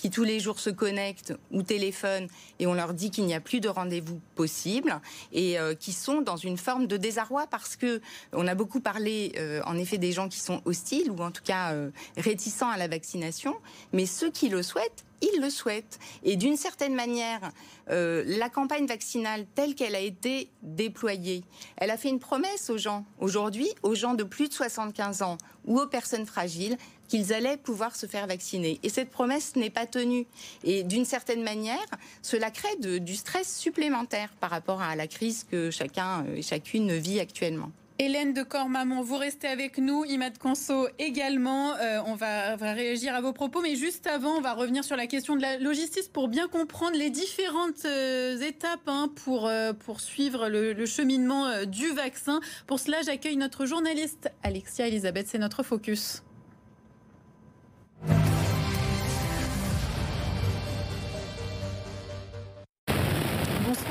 qui 0.03 0.09
tous 0.09 0.25
les 0.25 0.41
jours 0.41 0.59
se 0.59 0.69
connectent 0.69 1.33
ou 1.49 1.63
téléphonent 1.63 2.27
et 2.59 2.67
on 2.67 2.73
leur 2.73 2.93
dit 2.93 3.09
qu'il 3.09 3.25
n'y 3.25 3.33
a 3.33 3.39
plus 3.39 3.61
de 3.61 3.69
rendez-vous 3.69 4.19
possible 4.35 4.99
et 5.31 5.57
euh, 5.57 5.75
qui 5.75 5.93
sont 5.93 6.19
dans 6.19 6.35
une 6.35 6.57
forme 6.57 6.87
de 6.87 6.97
désarroi 6.97 7.47
parce 7.47 7.77
que 7.77 8.01
on 8.33 8.45
a 8.45 8.53
beaucoup 8.53 8.81
parlé 8.81 9.31
euh, 9.37 9.61
en 9.65 9.77
effet 9.77 9.97
des 9.97 10.11
gens 10.11 10.27
qui 10.27 10.41
sont 10.41 10.61
hostiles 10.65 11.09
ou 11.09 11.23
en 11.23 11.31
tout 11.31 11.41
cas 11.41 11.71
euh, 11.71 11.89
réticents 12.17 12.69
à 12.69 12.75
la 12.75 12.89
vaccination, 12.89 13.55
mais 13.93 14.05
ceux 14.05 14.29
qui 14.29 14.49
le 14.49 14.61
souhaitent 14.61 15.05
ils 15.25 15.39
le 15.39 15.49
souhaitent. 15.49 15.99
Et 16.25 16.35
d'une 16.35 16.57
certaine 16.57 16.93
manière, 16.93 17.53
la 17.87 18.49
campagne 18.49 18.85
vaccinale 18.85 19.45
telle 19.55 19.73
qu'elle 19.73 19.95
a 19.95 20.01
été 20.01 20.49
déployée, 20.63 21.45
elle 21.77 21.91
a 21.91 21.97
fait 21.97 22.09
une 22.09 22.19
promesse 22.19 22.69
aux 22.69 22.77
gens. 22.77 23.05
Aujourd'hui, 23.21 23.69
aux 23.83 23.95
gens 23.95 24.15
de 24.15 24.25
plus 24.25 24.49
de 24.49 24.53
75 24.53 25.21
ans 25.21 25.37
ou 25.63 25.79
aux 25.79 25.87
personnes 25.87 26.25
fragiles, 26.25 26.77
qu'ils 27.07 27.33
allaient 27.33 27.57
pouvoir 27.57 27.95
se 27.95 28.05
faire 28.05 28.27
vacciner. 28.27 28.79
Et 28.83 28.89
cette 28.89 29.09
promesse 29.09 29.55
n'est 29.55 29.69
pas 29.69 29.85
tenue. 29.85 30.25
Et 30.63 30.83
d'une 30.83 31.05
certaine 31.05 31.43
manière, 31.43 31.85
cela 32.21 32.51
crée 32.51 32.75
du 32.77 33.15
stress 33.15 33.57
supplémentaire 33.57 34.29
par 34.39 34.49
rapport 34.49 34.81
à 34.81 34.95
la 34.95 35.07
crise 35.07 35.45
que 35.49 35.71
chacun 35.71 36.25
et 36.35 36.41
chacune 36.41 36.93
vit 36.93 37.19
actuellement. 37.19 37.71
Hélène 37.99 38.33
de 38.33 38.41
Cormamont, 38.41 39.01
vous 39.03 39.17
restez 39.17 39.47
avec 39.47 39.77
nous. 39.77 40.03
Imad 40.03 40.39
Conso 40.39 40.87
également. 40.97 41.75
Euh, 41.75 42.01
on, 42.07 42.15
va, 42.15 42.55
réagir 42.55 43.13
à 43.13 43.21
vos 43.21 43.33
propos. 43.33 43.61
Mais 43.61 43.75
juste 43.75 44.07
avant, 44.07 44.37
on 44.37 44.41
va 44.41 44.53
revenir 44.53 44.83
sur 44.83 44.97
la 44.97 45.05
question 45.05 45.35
de 45.35 45.41
la 45.41 45.57
logistique 45.57 46.11
pour 46.11 46.27
bien 46.27 46.47
comprendre 46.47 46.97
les 46.97 47.11
différentes 47.11 47.85
euh, 47.85 48.39
étapes 48.39 48.87
hein, 48.87 49.11
pour, 49.23 49.47
euh, 49.47 49.73
suivre 49.97 50.49
le, 50.49 50.73
le 50.73 50.85
cheminement 50.87 51.65
du 51.65 51.89
vaccin. 51.91 52.41
Pour 52.65 52.79
cela, 52.79 53.03
j'accueille 53.03 53.37
notre 53.37 53.67
journaliste 53.67 54.31
Alexia 54.41 54.87
Elisabeth. 54.87 55.27
C'est 55.27 55.37
notre 55.37 55.61
focus. 55.61 56.23
Bye. 58.07 58.32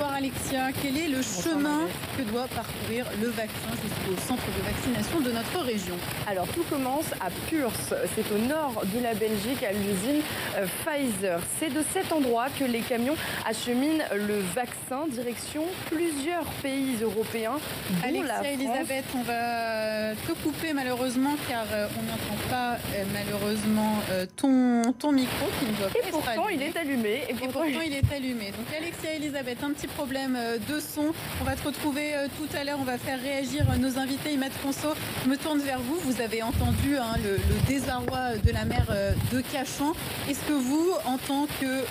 Bonsoir 0.02 0.18
Alexia, 0.18 0.72
quel 0.82 0.96
est 0.96 1.06
le 1.06 1.22
chemin 1.22 1.86
que 2.18 2.22
doit 2.24 2.48
parcourir 2.48 3.06
le 3.20 3.28
vaccin 3.28 3.70
jusqu'au 3.70 4.20
centre 4.20 4.42
de 4.46 4.62
vaccination 4.64 5.20
de 5.20 5.30
notre 5.30 5.60
région? 5.60 5.94
Alors 6.26 6.48
tout 6.48 6.64
commence 6.64 7.12
à 7.20 7.30
Purs, 7.48 7.70
c'est 7.86 8.34
au 8.34 8.38
nord 8.38 8.82
de 8.92 9.00
la 9.00 9.14
Belgique, 9.14 9.62
à 9.62 9.70
l'usine 9.70 10.22
euh, 10.56 10.66
Pfizer. 10.84 11.38
C'est 11.60 11.72
de 11.72 11.84
cet 11.92 12.10
endroit 12.10 12.46
que 12.58 12.64
les 12.64 12.80
camions 12.80 13.14
acheminent 13.46 14.02
le 14.12 14.40
vaccin 14.40 15.06
direction 15.08 15.66
plusieurs 15.88 16.46
pays 16.62 16.96
européens. 17.00 17.60
Alexia 18.02 18.54
Elisabeth, 18.54 19.04
on 19.14 19.22
va 19.22 20.16
te 20.16 20.32
couper 20.42 20.72
malheureusement 20.72 21.36
car 21.48 21.64
euh, 21.72 21.86
on 21.96 22.02
n'entend 22.02 22.42
pas 22.50 22.72
euh, 22.72 23.04
malheureusement 23.12 24.00
ton, 24.34 24.82
ton 24.98 25.12
micro 25.12 25.46
qui 25.60 25.66
ne 25.66 25.76
doit 25.76 25.90
pas 25.90 25.98
et 26.00 26.10
pourtant, 26.10 26.48
il 26.48 26.60
est 26.60 26.76
allumé. 26.76 27.22
Et 27.28 27.34
pourtant, 27.34 27.62
il 27.62 27.92
est 27.92 28.12
allumé. 28.12 28.46
Donc 28.46 28.66
Alexia 28.76 29.14
Elisabeth, 29.14 29.62
un 29.62 29.70
petit 29.70 29.86
problème 29.86 29.91
euh, 30.00 30.58
de 30.68 30.80
son. 30.80 31.12
On 31.40 31.44
va 31.44 31.54
te 31.54 31.66
retrouver 31.66 32.14
euh, 32.14 32.26
tout 32.38 32.56
à 32.56 32.64
l'heure. 32.64 32.78
On 32.80 32.84
va 32.84 32.98
faire 32.98 33.20
réagir 33.20 33.66
euh, 33.70 33.76
nos 33.76 33.98
invités. 33.98 34.32
Imad 34.32 34.52
Conso, 34.62 34.94
je 35.24 35.28
me 35.28 35.36
tourne 35.36 35.60
vers 35.60 35.80
vous. 35.80 35.96
Vous 36.00 36.20
avez 36.20 36.42
entendu 36.42 36.96
hein, 36.96 37.14
le, 37.22 37.38
désarroi 37.66 38.36
de 38.36 38.50
la 38.50 38.64
mère 38.64 38.86
de 39.32 39.40
Cachan. 39.40 39.92
Est-ce 40.28 40.40
que 40.46 40.52
vous, 40.52 40.92
en 41.04 41.18
tant 41.18 41.46
que 41.60 41.84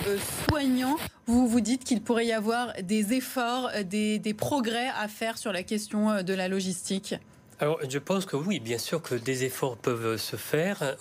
soignant, 0.48 0.96
vous 1.26 1.46
vous 1.46 1.60
dites 1.60 1.84
qu'il 1.84 2.02
pourrait 2.02 2.26
y 2.26 2.32
avoir 2.32 2.72
des 2.82 3.12
efforts, 3.14 3.70
des, 3.84 4.34
progrès 4.36 4.88
à 5.00 5.08
faire 5.08 5.38
sur 5.38 5.52
la 5.52 5.62
question 5.62 6.22
de 6.22 6.34
la 6.34 6.48
logistique? 6.48 7.14
Alors, 7.60 7.78
je 7.88 7.98
pense 7.98 8.26
que 8.26 8.36
oui, 8.36 8.60
bien 8.60 8.78
sûr 8.78 9.02
que 9.02 9.14
des 9.14 9.44
efforts 9.44 9.76
peuvent 9.76 10.16
se 10.16 10.36
faire 10.36 10.96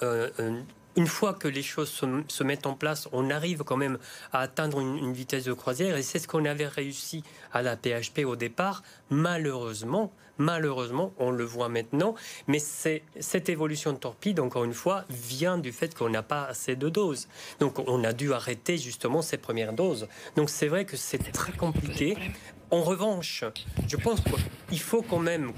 une 0.95 1.07
fois 1.07 1.33
que 1.33 1.47
les 1.47 1.63
choses 1.63 1.89
se, 2.27 2.43
mettent 2.43 2.65
en 2.65 2.73
place, 2.73 3.07
on 3.11 3.29
arrive 3.29 3.63
quand 3.63 3.77
même 3.77 3.97
à 4.33 4.39
atteindre 4.39 4.79
une, 4.79 5.13
vitesse 5.13 5.45
de 5.45 5.53
croisière. 5.53 5.97
Et 5.97 6.03
c'est 6.03 6.19
ce 6.19 6.27
qu'on 6.27 6.45
avait 6.45 6.67
réussi 6.67 7.23
à 7.53 7.61
la 7.61 7.75
PHP 7.75 8.25
au 8.25 8.35
départ. 8.35 8.83
Malheureusement, 9.09 10.11
malheureusement, 10.37 11.13
on 11.17 11.31
le 11.31 11.43
voit 11.43 11.69
maintenant. 11.69 12.15
Mais 12.47 12.59
cette 12.59 13.49
évolution 13.49 13.93
de 13.93 13.97
torpille, 13.97 14.39
encore 14.39 14.63
une 14.63 14.73
fois, 14.73 15.05
vient 15.09 15.57
du 15.57 15.71
fait 15.71 15.95
qu'on 15.95 16.09
n'a 16.09 16.23
pas 16.23 16.43
assez 16.43 16.75
de 16.75 16.89
doses. 16.89 17.27
Donc 17.59 17.79
on 17.87 18.03
a 18.03 18.13
dû 18.13 18.33
arrêter 18.33 18.77
justement 18.77 19.21
ces 19.21 19.37
premières 19.37 19.73
doses. 19.73 20.07
Donc 20.35 20.49
c'est 20.49 20.67
vrai 20.67 20.85
que 20.85 20.97
c'est 20.97 21.31
très 21.31 21.53
compliqué. 21.53 22.17
En 22.71 22.83
revanche, 22.83 23.43
je 23.85 23.97
pense 23.97 24.21
qu'il 24.69 24.79
faut 24.79 25.01
quand 25.01 25.19
même, 25.19 25.51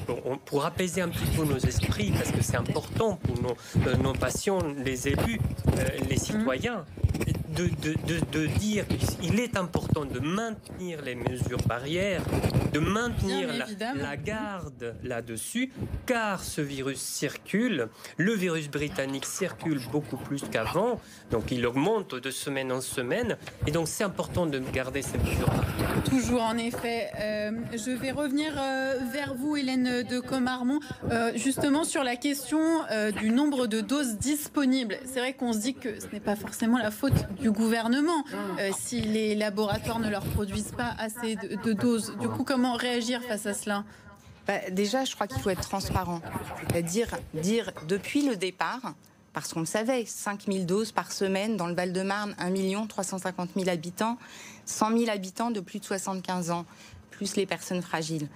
pour, 0.46 0.66
apaiser 0.66 1.02
un 1.02 1.10
petit 1.10 1.26
peu 1.38 1.46
nos 1.46 1.60
esprits, 1.60 2.12
parce 2.12 2.32
que 2.32 2.42
c'est 2.42 2.58
important 2.58 3.18
pour 3.18 3.40
nos, 3.40 3.56
euh, 3.88 4.14
patients, 4.20 4.58
les 4.84 5.10
élus, 5.10 5.40
euh, 5.78 5.88
les 6.10 6.18
citoyens, 6.18 6.86
de, 7.54 7.70
de, 8.32 8.46
dire 8.46 8.86
qu'il 8.88 9.40
est 9.40 9.58
important 9.58 10.06
de 10.06 10.20
maintenir 10.20 11.02
les 11.02 11.16
mesures 11.16 11.62
barrières, 11.68 12.22
de 12.72 12.80
maintenir 12.80 13.50
la, 13.96 14.18
garde 14.18 14.96
là-dessus, 15.04 15.72
car 16.06 16.44
ce 16.44 16.62
virus 16.62 17.00
circule. 17.00 17.90
Le 18.18 18.34
virus 18.34 18.70
britannique 18.70 19.26
circule 19.26 19.82
beaucoup 19.92 20.18
plus 20.18 20.44
qu'avant, 20.52 21.00
donc 21.32 21.52
il 21.52 21.66
augmente 21.66 22.16
de 22.16 22.32
semaine 22.32 22.72
en 22.72 22.82
semaine, 22.82 23.38
et 23.68 23.72
donc 23.72 23.88
c'est 23.88 24.04
important 24.04 24.46
de 24.46 24.60
garder 24.60 25.02
ces 25.02 25.18
mesures. 25.18 25.52
Toujours 26.06 26.42
en 26.42 26.58
effet 26.58 27.12
euh, 27.20 27.52
je 27.74 27.92
vais 27.92 28.12
revenir 28.12 28.54
euh, 28.58 29.00
vers 29.12 29.34
vous, 29.36 29.56
Hélène 29.56 30.04
de 30.04 30.20
Comarmont, 30.20 30.80
euh, 31.12 31.32
justement 31.36 31.84
sur 31.84 32.04
la 32.04 32.16
question 32.16 32.60
du 33.20 33.30
nombre 33.30 33.68
de 33.68 33.82
doses 33.82 34.18
disponibles. 34.18 34.98
C'est 35.06 35.20
vrai 35.20 35.34
qu'on 35.34 35.54
se 35.54 35.60
dit 35.60 35.74
que 35.74 36.00
ce 36.00 36.08
n'est 36.12 36.20
pas 36.20 36.36
forcément 36.36 36.78
la 36.78 36.92
faute 36.92 37.14
du 37.44 37.52
gouvernement 37.52 38.24
si 38.78 39.02
les 39.02 39.36
laboratoires 39.36 40.00
ne 40.00 40.10
leur 40.10 40.24
produisent 40.24 40.74
pas 40.76 40.96
assez 40.98 41.36
de, 41.36 41.74
doses. 41.74 42.16
Du 42.20 42.30
coup, 42.30 42.44
comment 42.44 42.74
réagir 42.74 43.22
face 43.22 43.46
à 43.46 43.54
cela? 43.54 43.84
Bah, 44.48 44.70
Déjà, 44.72 45.04
je 45.04 45.14
crois 45.14 45.28
qu'il 45.28 45.42
faut 45.42 45.50
être 45.50 45.62
transparent. 45.62 46.22
C'est-à-dire 46.70 47.10
dire 47.34 47.72
depuis 47.90 48.26
le 48.26 48.38
départ, 48.38 48.94
parce 49.34 49.54
qu'on 49.54 49.60
le 49.60 49.66
savait, 49.66 50.06
5 50.06 50.46
000 50.46 50.64
doses 50.64 50.92
par 50.94 51.12
semaine 51.12 51.58
dans 51.58 51.68
le 51.68 51.74
Val-de-Marne, 51.74 52.34
1 52.38 52.88
350 52.88 53.50
000 53.56 53.70
habitants, 53.70 54.18
100 54.66 54.98
000 54.98 55.12
habitants 55.12 55.52
de 55.52 55.60
plus 55.60 55.80
de 55.80 55.86
75 55.86 56.52
ans 56.52 56.66
plus 57.12 57.36
les 57.36 57.46
personnes 57.46 57.82
fragiles. 57.82 58.28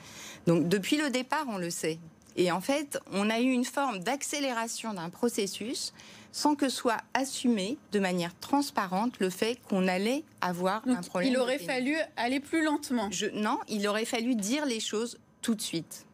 Donc 0.47 0.67
depuis 0.67 0.97
le 0.97 1.09
départ, 1.09 1.45
on 1.47 1.57
le 1.57 1.69
sait. 1.69 1.97
Et 2.35 2.51
en 2.51 2.61
fait, 2.61 2.99
on 3.11 3.29
a 3.29 3.39
eu 3.39 3.49
une 3.49 3.65
forme 3.65 3.99
d'accélération 3.99 4.93
d'un 4.93 5.09
processus 5.09 5.93
sans 6.37 6.53
que 6.53 6.69
soit 6.69 6.99
assumé 7.15 7.79
de 7.91 7.99
manière 7.99 8.37
transparente 8.39 9.13
le 9.17 9.31
fait 9.31 9.57
qu'on 9.67 9.87
allait 9.87 10.23
avoir 10.39 10.87
un 10.87 11.01
problème. 11.01 11.31
Il 11.31 11.37
aurait 11.39 11.57
fallu 11.57 11.95
aller 12.15 12.39
plus 12.39 12.63
lentement. 12.63 13.09
Je, 13.09 13.25
non, 13.33 13.57
il 13.67 13.87
aurait 13.87 14.05
fallu 14.05 14.35
dire 14.35 14.67
les 14.67 14.79
choses 14.79 15.17
tout 15.41 15.55
de 15.55 15.61
suite. 15.63 16.05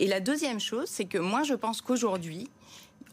Et 0.00 0.08
la 0.08 0.18
deuxième 0.18 0.58
chose, 0.58 0.88
c'est 0.88 1.04
que 1.04 1.18
moi, 1.18 1.44
je 1.44 1.54
pense 1.54 1.82
qu'aujourd'hui, 1.82 2.50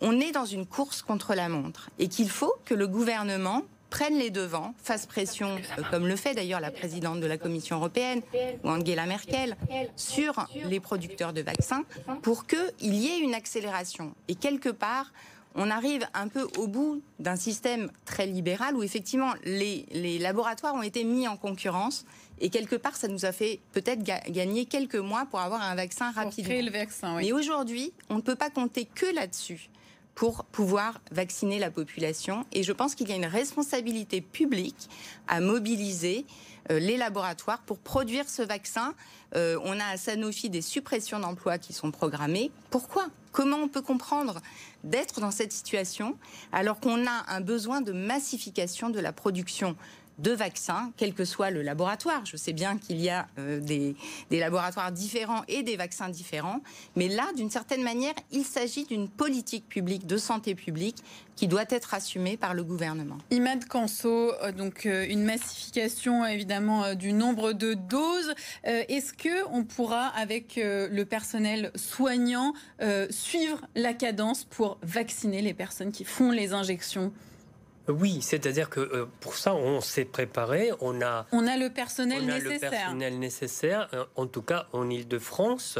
on 0.01 0.19
est 0.19 0.31
dans 0.31 0.47
une 0.47 0.65
course 0.65 1.03
contre 1.03 1.35
la 1.35 1.47
montre 1.47 1.91
et 1.99 2.07
qu'il 2.07 2.27
faut 2.27 2.55
que 2.65 2.73
le 2.73 2.87
gouvernement 2.87 3.61
prennent 3.91 4.17
les 4.17 4.31
devants, 4.31 4.73
fassent 4.81 5.05
pression, 5.05 5.59
euh, 5.77 5.83
comme 5.91 6.07
le 6.07 6.15
fait 6.15 6.33
d'ailleurs 6.33 6.59
la 6.59 6.71
présidente 6.71 7.19
de 7.19 7.27
la 7.27 7.37
Commission 7.37 7.75
européenne 7.75 8.23
ou 8.63 8.69
Angela 8.69 9.05
Merkel, 9.05 9.55
sur 9.95 10.47
les 10.65 10.79
producteurs 10.79 11.33
de 11.33 11.41
vaccins 11.41 11.83
pour 12.23 12.47
qu'il 12.47 12.95
y 12.95 13.09
ait 13.09 13.19
une 13.19 13.35
accélération. 13.35 14.15
Et 14.27 14.33
quelque 14.33 14.69
part, 14.69 15.13
on 15.57 15.71
arrive 15.71 16.07
un 16.13 16.27
peu 16.27 16.47
au 16.57 16.67
bout 16.67 17.01
d'un 17.19 17.35
système 17.35 17.89
très 18.05 18.27
libéral 18.27 18.75
où 18.75 18.83
effectivement 18.83 19.33
les, 19.43 20.19
laboratoires 20.19 20.75
ont 20.75 20.83
été 20.83 21.03
mis 21.03 21.27
en 21.27 21.35
concurrence 21.35 22.05
et 22.39 22.49
quelque 22.49 22.75
part 22.75 22.95
ça 22.95 23.07
nous 23.07 23.25
a 23.25 23.31
fait 23.31 23.59
peut-être 23.73 24.03
gagner 24.03 24.65
quelques 24.65 24.95
mois 24.95 25.25
pour 25.25 25.39
avoir 25.39 25.61
un 25.61 25.75
vaccin 25.75 26.11
rapide. 26.11 26.47
le 26.47 26.71
vaccin, 26.71 27.17
Mais 27.17 27.31
aujourd'hui, 27.31 27.91
on 28.09 28.15
ne 28.15 28.21
peut 28.21 28.35
pas 28.35 28.51
compter 28.51 28.85
que 28.85 29.07
là-dessus 29.13 29.69
pour 30.13 30.45
pouvoir 30.45 30.99
vacciner 31.11 31.59
la 31.59 31.69
population. 31.69 32.43
Et 32.51 32.63
je 32.63 32.71
pense 32.71 32.95
qu'il 32.95 33.07
y 33.07 33.11
a 33.11 33.15
une 33.15 33.27
responsabilité 33.27 34.19
publique 34.21 34.89
à 35.27 35.39
mobiliser 35.41 36.25
les 36.69 36.97
laboratoires 36.97 37.59
pour 37.59 37.79
produire 37.79 38.29
ce 38.29 38.41
vaccin. 38.41 38.93
Euh, 39.35 39.59
on 39.63 39.79
a 39.79 39.85
à 39.85 39.97
Sanofi 39.97 40.49
des 40.49 40.61
suppressions 40.61 41.19
d'emplois 41.19 41.57
qui 41.57 41.73
sont 41.73 41.91
programmées. 41.91 42.51
Pourquoi? 42.69 43.07
Comment 43.31 43.57
on 43.57 43.67
peut 43.67 43.81
comprendre 43.81 44.41
d'être 44.83 45.19
dans 45.19 45.31
cette 45.31 45.51
situation 45.51 46.17
alors 46.51 46.79
qu'on 46.79 47.05
a 47.05 47.25
un 47.27 47.41
besoin 47.41 47.81
de 47.81 47.91
massification 47.91 48.89
de 48.89 48.99
la 48.99 49.11
production 49.11 49.75
de 50.17 50.31
vaccins, 50.31 50.91
quel 50.97 51.13
que 51.13 51.25
soit 51.25 51.51
le 51.51 51.61
laboratoire. 51.61 52.25
Je 52.25 52.37
sais 52.37 52.53
bien 52.53 52.77
qu'il 52.77 52.99
y 52.99 53.09
a 53.09 53.27
euh, 53.37 53.59
des, 53.59 53.95
laboratoires 54.31 54.91
différents 54.91 55.43
et 55.47 55.63
des 55.63 55.77
vaccins 55.77 56.09
différents, 56.09 56.61
mais 56.95 57.07
là, 57.07 57.25
d'une 57.35 57.49
certaine 57.49 57.83
manière, 57.83 58.13
il 58.31 58.43
s'agit 58.43 58.85
d'une 58.85 59.09
politique 59.09 59.67
publique 59.67 60.07
de 60.07 60.17
santé 60.17 60.55
publique 60.55 61.03
qui 61.35 61.47
doit 61.47 61.65
être 61.69 61.93
assumée 61.93 62.35
par 62.35 62.55
le 62.55 62.63
gouvernement. 62.63 63.17
Imad 63.29 63.65
Kanso, 63.65 64.33
euh, 64.41 64.51
donc 64.51 64.85
euh, 64.85 65.05
une 65.07 65.23
massification 65.23 66.25
évidemment 66.25 66.95
du 66.95 67.13
nombre 67.13 67.53
de 67.53 67.73
doses. 67.73 68.33
Est-ce 68.63 69.13
que 69.13 69.45
on 69.51 69.63
pourra, 69.63 70.07
avec 70.07 70.55
le 70.57 71.03
personnel 71.03 71.71
soignant, 71.75 72.53
suivre 73.09 73.61
la 73.75 73.93
cadence 73.93 74.43
pour 74.43 74.77
vacciner 74.81 75.41
les 75.41 75.53
personnes 75.53 75.91
qui 75.91 76.03
font 76.03 76.31
les 76.31 76.53
injections? 76.53 77.11
Oui, 77.87 78.21
c'est-à-dire 78.21 78.69
que 78.69 78.79
euh, 78.79 79.05
pour 79.19 79.35
ça, 79.35 79.53
on 79.55 79.81
s'est 79.81 80.05
préparé, 80.05 80.71
on 80.81 81.01
a... 81.01 81.25
On 81.31 81.47
a 81.47 81.57
le 81.57 81.69
personnel 81.69 82.21
on 82.23 82.29
a 82.29 82.39
nécessaire. 82.39 82.71
le 82.71 82.77
personnel 82.77 83.19
nécessaire, 83.19 83.89
euh, 83.93 84.05
en 84.15 84.27
tout 84.27 84.41
cas 84.41 84.67
en 84.73 84.89
Ile-de-France. 84.89 85.79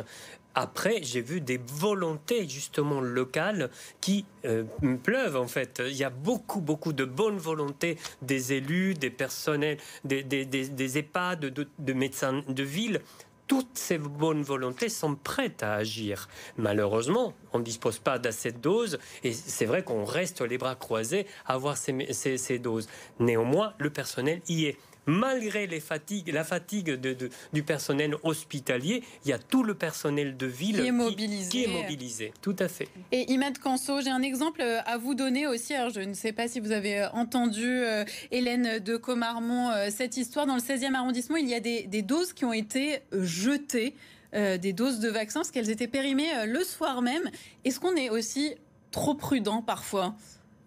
Après, 0.59 1.03
j'ai 1.03 1.21
vu 1.21 1.39
des 1.39 1.59
volontés 1.63 2.49
justement 2.49 2.99
locales 2.99 3.69
qui 4.01 4.25
euh, 4.43 4.63
pleuvent 5.03 5.37
en 5.37 5.47
fait. 5.47 5.83
Il 5.85 5.95
y 5.95 6.03
a 6.03 6.09
beaucoup, 6.09 6.61
beaucoup 6.61 6.93
de 6.93 7.05
bonnes 7.05 7.37
volontés 7.37 7.99
des 8.23 8.53
élus, 8.53 8.95
des 8.95 9.11
personnels, 9.11 9.77
des, 10.03 10.23
des, 10.23 10.45
des, 10.45 10.97
EHPAD, 10.97 11.41
de, 11.41 11.67
de 11.77 11.93
médecins 11.93 12.43
de 12.47 12.63
ville 12.63 13.01
toutes 13.47 13.77
ces 13.77 13.97
bonnes 13.97 14.43
volontés 14.43 14.89
sont 14.89 15.15
prêtes 15.15 15.63
à 15.63 15.73
agir. 15.73 16.27
Malheureusement, 16.57 17.33
on 17.53 17.59
ne 17.59 17.63
dispose 17.63 17.99
pas 17.99 18.19
d'assez 18.19 18.51
de 18.51 18.57
doses 18.57 18.99
et 19.23 19.33
c'est 19.33 19.65
vrai 19.65 19.83
qu'on 19.83 20.03
reste 20.03 20.41
les 20.41 20.57
bras 20.57 20.75
croisés 20.75 21.25
à 21.45 21.53
avoir 21.53 21.77
ces, 21.77 22.13
ces 22.13 22.59
doses. 22.59 22.87
Néanmoins, 23.19 23.73
le 23.77 23.89
personnel 23.89 24.41
y 24.47 24.65
est 24.65 24.77
malgré 25.07 25.65
les 25.65 25.79
fatigues, 25.79 26.31
la 26.31 26.43
fatigue 26.43 26.91
de, 26.91 27.29
du 27.53 27.63
personnel 27.63 28.15
hospitalier, 28.23 29.03
il 29.25 29.29
y 29.29 29.33
a 29.33 29.39
tout 29.39 29.63
le 29.63 29.73
personnel 29.73 30.37
de 30.37 30.45
ville 30.45 30.81
qui 30.81 30.87
est 30.87 30.91
mobilisé. 30.91 31.49
Qui, 31.49 31.63
est 31.63 31.67
mobilisé. 31.67 32.33
Tout 32.41 32.55
à 32.59 32.67
fait. 32.67 32.89
Et 33.11 33.31
Imad 33.31 33.57
Kanso, 33.57 34.01
j'ai 34.01 34.09
un 34.09 34.21
exemple 34.21 34.61
euh, 34.61 34.79
à 34.85 34.97
vous 34.97 35.15
donner 35.15 35.47
aussi. 35.47 35.73
Alors, 35.73 35.89
je 35.89 36.01
ne 36.01 36.13
sais 36.13 36.33
pas 36.33 36.47
si 36.47 36.59
vous 36.59 36.71
avez 36.71 36.99
euh, 36.99 37.09
entendu, 37.11 37.65
euh, 37.65 38.03
Hélène 38.31 38.79
de 38.79 38.97
Comarmont, 38.97 39.71
cette 39.89 40.17
histoire. 40.17 40.45
Dans 40.45 40.55
le 40.55 40.61
16e 40.61 40.93
arrondissement, 40.93 41.37
il 41.37 41.47
y 41.47 41.55
a 41.55 41.59
des, 41.59 42.01
doses 42.01 42.33
qui 42.33 42.45
ont 42.45 42.53
été 42.53 42.99
jetées, 43.11 43.95
des 44.33 44.73
doses 44.73 44.99
de 44.99 45.09
vaccins, 45.09 45.39
parce 45.39 45.51
qu'elles 45.51 45.69
étaient 45.69 45.87
périmées 45.87 46.45
le 46.45 46.63
soir 46.63 47.01
même. 47.01 47.29
Est-ce 47.63 47.79
qu'on 47.79 47.95
est 47.95 48.09
aussi 48.09 48.55
trop 48.91 49.15
prudent 49.15 49.61
parfois? 49.61 50.15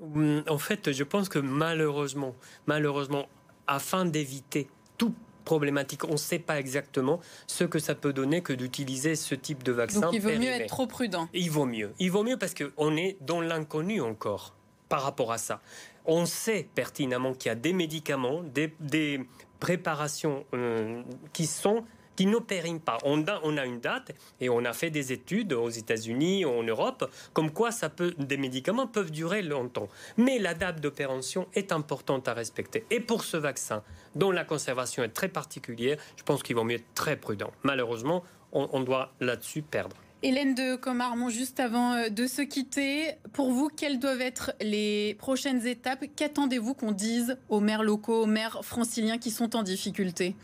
Hum, 0.00 0.42
en 0.48 0.58
fait, 0.58 0.92
je 0.92 1.04
pense 1.04 1.28
que 1.28 1.38
malheureusement, 1.38 2.34
malheureusement, 2.66 3.26
afin 3.70 4.04
d'éviter 4.04 4.68
toute 4.98 5.14
problématique. 5.44 6.04
On 6.04 6.12
ne 6.12 6.16
sait 6.16 6.40
pas 6.40 6.58
exactement 6.58 7.20
ce 7.46 7.64
que 7.64 7.78
ça 7.78 7.94
peut 7.94 8.12
donner 8.12 8.42
que 8.42 8.52
d'utiliser 8.52 9.14
ce 9.16 9.34
type 9.34 9.62
de 9.62 9.72
vaccin. 9.72 10.00
Donc 10.00 10.12
il 10.12 10.20
vaut 10.20 10.36
mieux 10.36 10.50
être 10.50 10.66
trop 10.66 10.86
prudent. 10.86 11.28
Il 11.32 11.50
vaut 11.50 11.66
mieux. 11.66 11.92
Il 11.98 12.10
vaut 12.10 12.24
mieux 12.24 12.36
parce 12.36 12.52
qu'on 12.54 12.96
est 12.96 13.16
dans 13.20 13.40
l'inconnu 13.40 14.00
encore 14.00 14.54
par 14.88 15.02
rapport 15.02 15.32
à 15.32 15.38
ça. 15.38 15.60
On 16.04 16.26
sait 16.26 16.68
pertinemment 16.74 17.32
qu'il 17.32 17.48
y 17.48 17.52
a 17.52 17.54
des 17.54 17.72
médicaments, 17.72 18.42
des, 18.42 19.20
préparations 19.60 20.46
euh, 20.54 21.02
qui 21.34 21.46
sont 21.46 21.84
qui 22.20 22.26
n'opérent 22.26 22.80
pas. 22.80 22.98
On 23.04 23.24
a, 23.26 23.64
une 23.64 23.80
date 23.80 24.12
et 24.42 24.50
on 24.50 24.62
a 24.66 24.74
fait 24.74 24.90
des 24.90 25.10
études 25.10 25.54
aux 25.54 25.70
États-Unis, 25.70 26.44
en 26.44 26.62
Europe, 26.62 27.10
comme 27.32 27.50
quoi 27.50 27.70
ça 27.70 27.88
peut, 27.88 28.14
des 28.18 28.36
médicaments 28.36 28.86
peuvent 28.86 29.10
durer 29.10 29.40
longtemps. 29.40 29.88
Mais 30.18 30.38
la 30.38 30.52
date 30.52 30.82
d'opération 30.82 31.46
est 31.54 31.72
importante 31.72 32.28
à 32.28 32.34
respecter. 32.34 32.84
Et 32.90 33.00
pour 33.00 33.24
ce 33.24 33.38
vaccin, 33.38 33.82
dont 34.16 34.32
la 34.32 34.44
conservation 34.44 35.02
est 35.02 35.14
très 35.14 35.28
particulière, 35.28 35.96
je 36.14 36.22
pense 36.22 36.42
qu'il 36.42 36.56
vaut 36.56 36.64
mieux 36.64 36.74
être 36.74 36.94
très 36.94 37.16
prudent. 37.16 37.52
Malheureusement, 37.62 38.22
on, 38.52 38.68
on 38.70 38.80
doit 38.80 39.14
là-dessus 39.20 39.62
perdre. 39.62 39.96
Hélène 40.22 40.54
de 40.54 40.76
Comarmont, 40.76 41.30
juste 41.30 41.58
avant 41.58 41.94
euh, 41.94 42.10
de 42.10 42.26
se 42.26 42.42
quitter, 42.42 43.12
pour 43.32 43.50
vous, 43.50 43.70
quelles 43.74 43.98
doivent 43.98 44.20
être 44.20 44.52
les 44.60 45.14
prochaines 45.14 45.66
étapes? 45.66 46.04
Qu'attendez-vous 46.14 46.74
qu'on 46.74 46.92
dise 46.92 47.38
aux 47.48 47.60
maires 47.60 47.82
locaux, 47.82 48.24
aux 48.24 48.26
maires 48.26 48.58
franciliens 48.62 49.16
qui 49.16 49.30
sont 49.30 49.56
en 49.56 49.62
difficulté? 49.62 50.36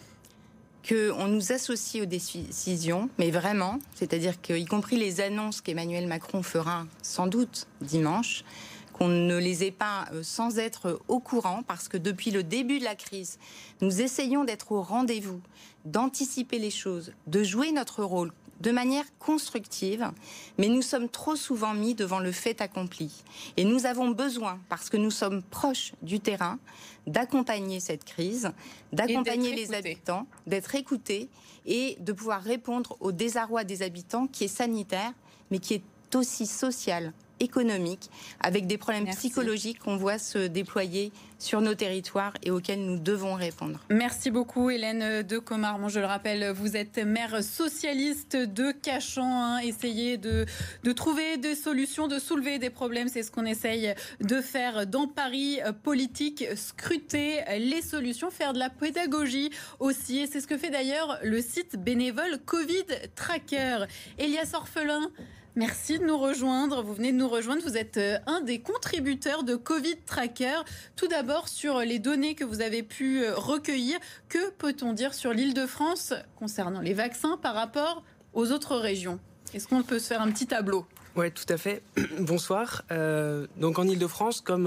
Qu'on 0.88 1.26
nous 1.26 1.52
associe 1.52 2.02
aux 2.02 2.06
décisions, 2.06 3.08
mais 3.18 3.30
vraiment, 3.30 3.78
c'est-à-dire 3.94 4.40
qu'y 4.40 4.64
compris 4.64 4.96
les 4.96 5.20
annonces 5.20 5.60
qu'Emmanuel 5.60 6.06
Macron 6.06 6.42
fera 6.42 6.86
sans 7.02 7.26
doute 7.26 7.66
dimanche, 7.80 8.44
qu'on 8.92 9.08
ne 9.08 9.36
les 9.36 9.64
ait 9.64 9.72
pas 9.72 10.06
euh, 10.12 10.22
sans 10.22 10.58
être 10.58 11.00
au 11.08 11.20
courant, 11.20 11.62
parce 11.66 11.88
que 11.88 11.98
depuis 11.98 12.30
le 12.30 12.42
début 12.42 12.78
de 12.78 12.84
la 12.84 12.94
crise, 12.94 13.38
nous 13.82 14.00
essayons 14.00 14.44
d'être 14.44 14.72
au 14.72 14.80
rendez-vous, 14.80 15.40
d'anticiper 15.84 16.58
les 16.58 16.70
choses, 16.70 17.12
de 17.26 17.42
jouer 17.42 17.72
notre 17.72 18.02
rôle 18.02 18.32
de 18.60 18.70
manière 18.70 19.04
constructive, 19.18 20.10
mais 20.58 20.68
nous 20.68 20.82
sommes 20.82 21.08
trop 21.08 21.36
souvent 21.36 21.74
mis 21.74 21.94
devant 21.94 22.20
le 22.20 22.32
fait 22.32 22.60
accompli. 22.60 23.22
Et 23.56 23.64
nous 23.64 23.86
avons 23.86 24.10
besoin, 24.10 24.58
parce 24.68 24.88
que 24.88 24.96
nous 24.96 25.10
sommes 25.10 25.42
proches 25.42 25.92
du 26.02 26.20
terrain, 26.20 26.58
d'accompagner 27.06 27.80
cette 27.80 28.04
crise, 28.04 28.50
d'accompagner 28.92 29.54
les 29.54 29.74
habitants, 29.74 30.26
d'être 30.46 30.74
écoutés 30.74 31.28
et 31.66 31.96
de 32.00 32.12
pouvoir 32.12 32.42
répondre 32.42 32.96
au 33.00 33.12
désarroi 33.12 33.64
des 33.64 33.82
habitants 33.82 34.26
qui 34.26 34.44
est 34.44 34.48
sanitaire, 34.48 35.12
mais 35.50 35.58
qui 35.58 35.74
est 35.74 35.82
aussi 36.14 36.46
social, 36.46 37.12
économique, 37.40 38.10
avec 38.40 38.66
des 38.66 38.78
problèmes 38.78 39.06
psychologiques 39.08 39.78
qu'on 39.80 39.96
voit 39.96 40.18
se 40.18 40.46
déployer 40.46 41.12
sur 41.38 41.60
nos 41.60 41.74
territoires 41.74 42.32
et 42.42 42.50
auxquels 42.50 42.80
nous 42.80 42.98
devons 42.98 43.34
répondre. 43.34 43.78
Merci 43.90 44.30
beaucoup 44.30 44.70
Hélène 44.70 45.22
de 45.22 45.38
Comarmont. 45.38 45.88
Je 45.88 46.00
le 46.00 46.06
rappelle, 46.06 46.50
vous 46.52 46.76
êtes 46.76 46.98
maire 46.98 47.42
socialiste 47.44 48.36
de 48.36 48.72
Cachan. 48.72 49.44
Hein. 49.44 49.58
Essayez 49.58 50.16
de, 50.16 50.46
de 50.82 50.92
trouver 50.92 51.36
des 51.36 51.54
solutions, 51.54 52.08
de 52.08 52.18
soulever 52.18 52.58
des 52.58 52.70
problèmes. 52.70 53.08
C'est 53.08 53.22
ce 53.22 53.30
qu'on 53.30 53.44
essaye 53.44 53.94
de 54.20 54.40
faire 54.40 54.86
dans 54.86 55.06
Paris 55.06 55.58
politique, 55.82 56.44
scruter 56.56 57.40
les 57.58 57.82
solutions, 57.82 58.30
faire 58.30 58.52
de 58.52 58.58
la 58.58 58.70
pédagogie 58.70 59.50
aussi. 59.78 60.20
Et 60.20 60.26
c'est 60.26 60.40
ce 60.40 60.46
que 60.46 60.56
fait 60.56 60.70
d'ailleurs 60.70 61.18
le 61.22 61.40
site 61.42 61.76
bénévole 61.76 62.38
Covid 62.44 62.86
Tracker. 63.14 63.84
Elias 64.18 64.52
Orphelin, 64.54 65.10
Merci 65.56 65.98
de 65.98 66.04
nous 66.04 66.18
rejoindre. 66.18 66.82
Vous 66.82 66.92
venez 66.92 67.12
de 67.12 67.16
nous 67.16 67.30
rejoindre. 67.30 67.62
Vous 67.62 67.78
êtes 67.78 67.96
euh, 67.96 68.18
un 68.26 68.42
des 68.42 68.58
contributeurs 68.58 69.42
de 69.42 69.56
Covid 69.56 69.96
Tracker. 70.04 70.60
Tout 70.96 71.08
d'abord, 71.08 71.48
sur 71.48 71.80
les 71.80 71.98
données 71.98 72.34
que 72.34 72.44
vous 72.44 72.60
avez 72.60 72.82
pu 72.82 73.24
euh, 73.24 73.34
recueillir, 73.34 73.98
que 74.28 74.50
peut-on 74.50 74.92
dire 74.92 75.14
sur 75.14 75.32
l'île 75.32 75.54
de 75.54 75.64
France 75.64 76.12
concernant 76.38 76.82
les 76.82 76.92
vaccins 76.92 77.38
par 77.40 77.54
rapport 77.54 78.02
aux 78.34 78.52
autres 78.52 78.76
régions? 78.76 79.18
Est-ce 79.54 79.66
qu'on 79.66 79.82
peut 79.82 79.98
se 79.98 80.08
faire 80.08 80.20
un 80.20 80.30
petit 80.30 80.46
tableau? 80.46 80.84
Oui, 81.16 81.32
tout 81.32 81.50
à 81.50 81.56
fait. 81.56 81.82
Bonsoir. 82.20 82.82
Euh, 82.90 83.46
donc 83.56 83.78
en 83.78 83.88
Ile-de-France, 83.88 84.42
comme 84.42 84.64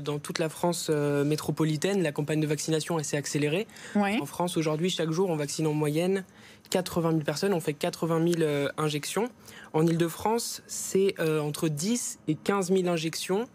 dans 0.00 0.18
toute 0.18 0.38
la 0.38 0.48
France 0.48 0.88
métropolitaine, 0.88 2.02
la 2.02 2.12
campagne 2.12 2.40
de 2.40 2.46
vaccination 2.46 2.98
s'est 3.02 3.18
accélérée. 3.18 3.66
En 3.94 4.24
France, 4.24 4.56
aujourd'hui, 4.56 4.88
chaque 4.88 5.10
jour, 5.10 5.28
on 5.28 5.36
vaccine 5.36 5.66
en 5.66 5.74
moyenne 5.74 6.24
80 6.72 7.10
000 7.10 7.22
personnes, 7.22 7.52
on 7.52 7.60
fait 7.60 7.74
80 7.74 8.32
000 8.38 8.68
injections. 8.78 9.28
En 9.74 9.86
Ile-de-France, 9.86 10.62
c'est 10.66 11.14
euh, 11.18 11.38
entre 11.40 11.68
10 11.68 12.18
et 12.28 12.34
15 12.34 12.72
000 12.72 12.88
injections 12.88 13.46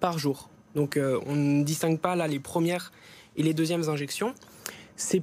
par 0.00 0.18
jour. 0.18 0.48
Donc 0.74 0.96
euh, 0.96 1.20
on 1.26 1.36
ne 1.36 1.62
distingue 1.64 2.00
pas 2.00 2.16
là 2.16 2.26
les 2.26 2.40
premières 2.40 2.90
et 3.36 3.42
les 3.42 3.52
deuxièmes 3.52 3.90
injections. 3.90 4.34
C'est 4.96 5.22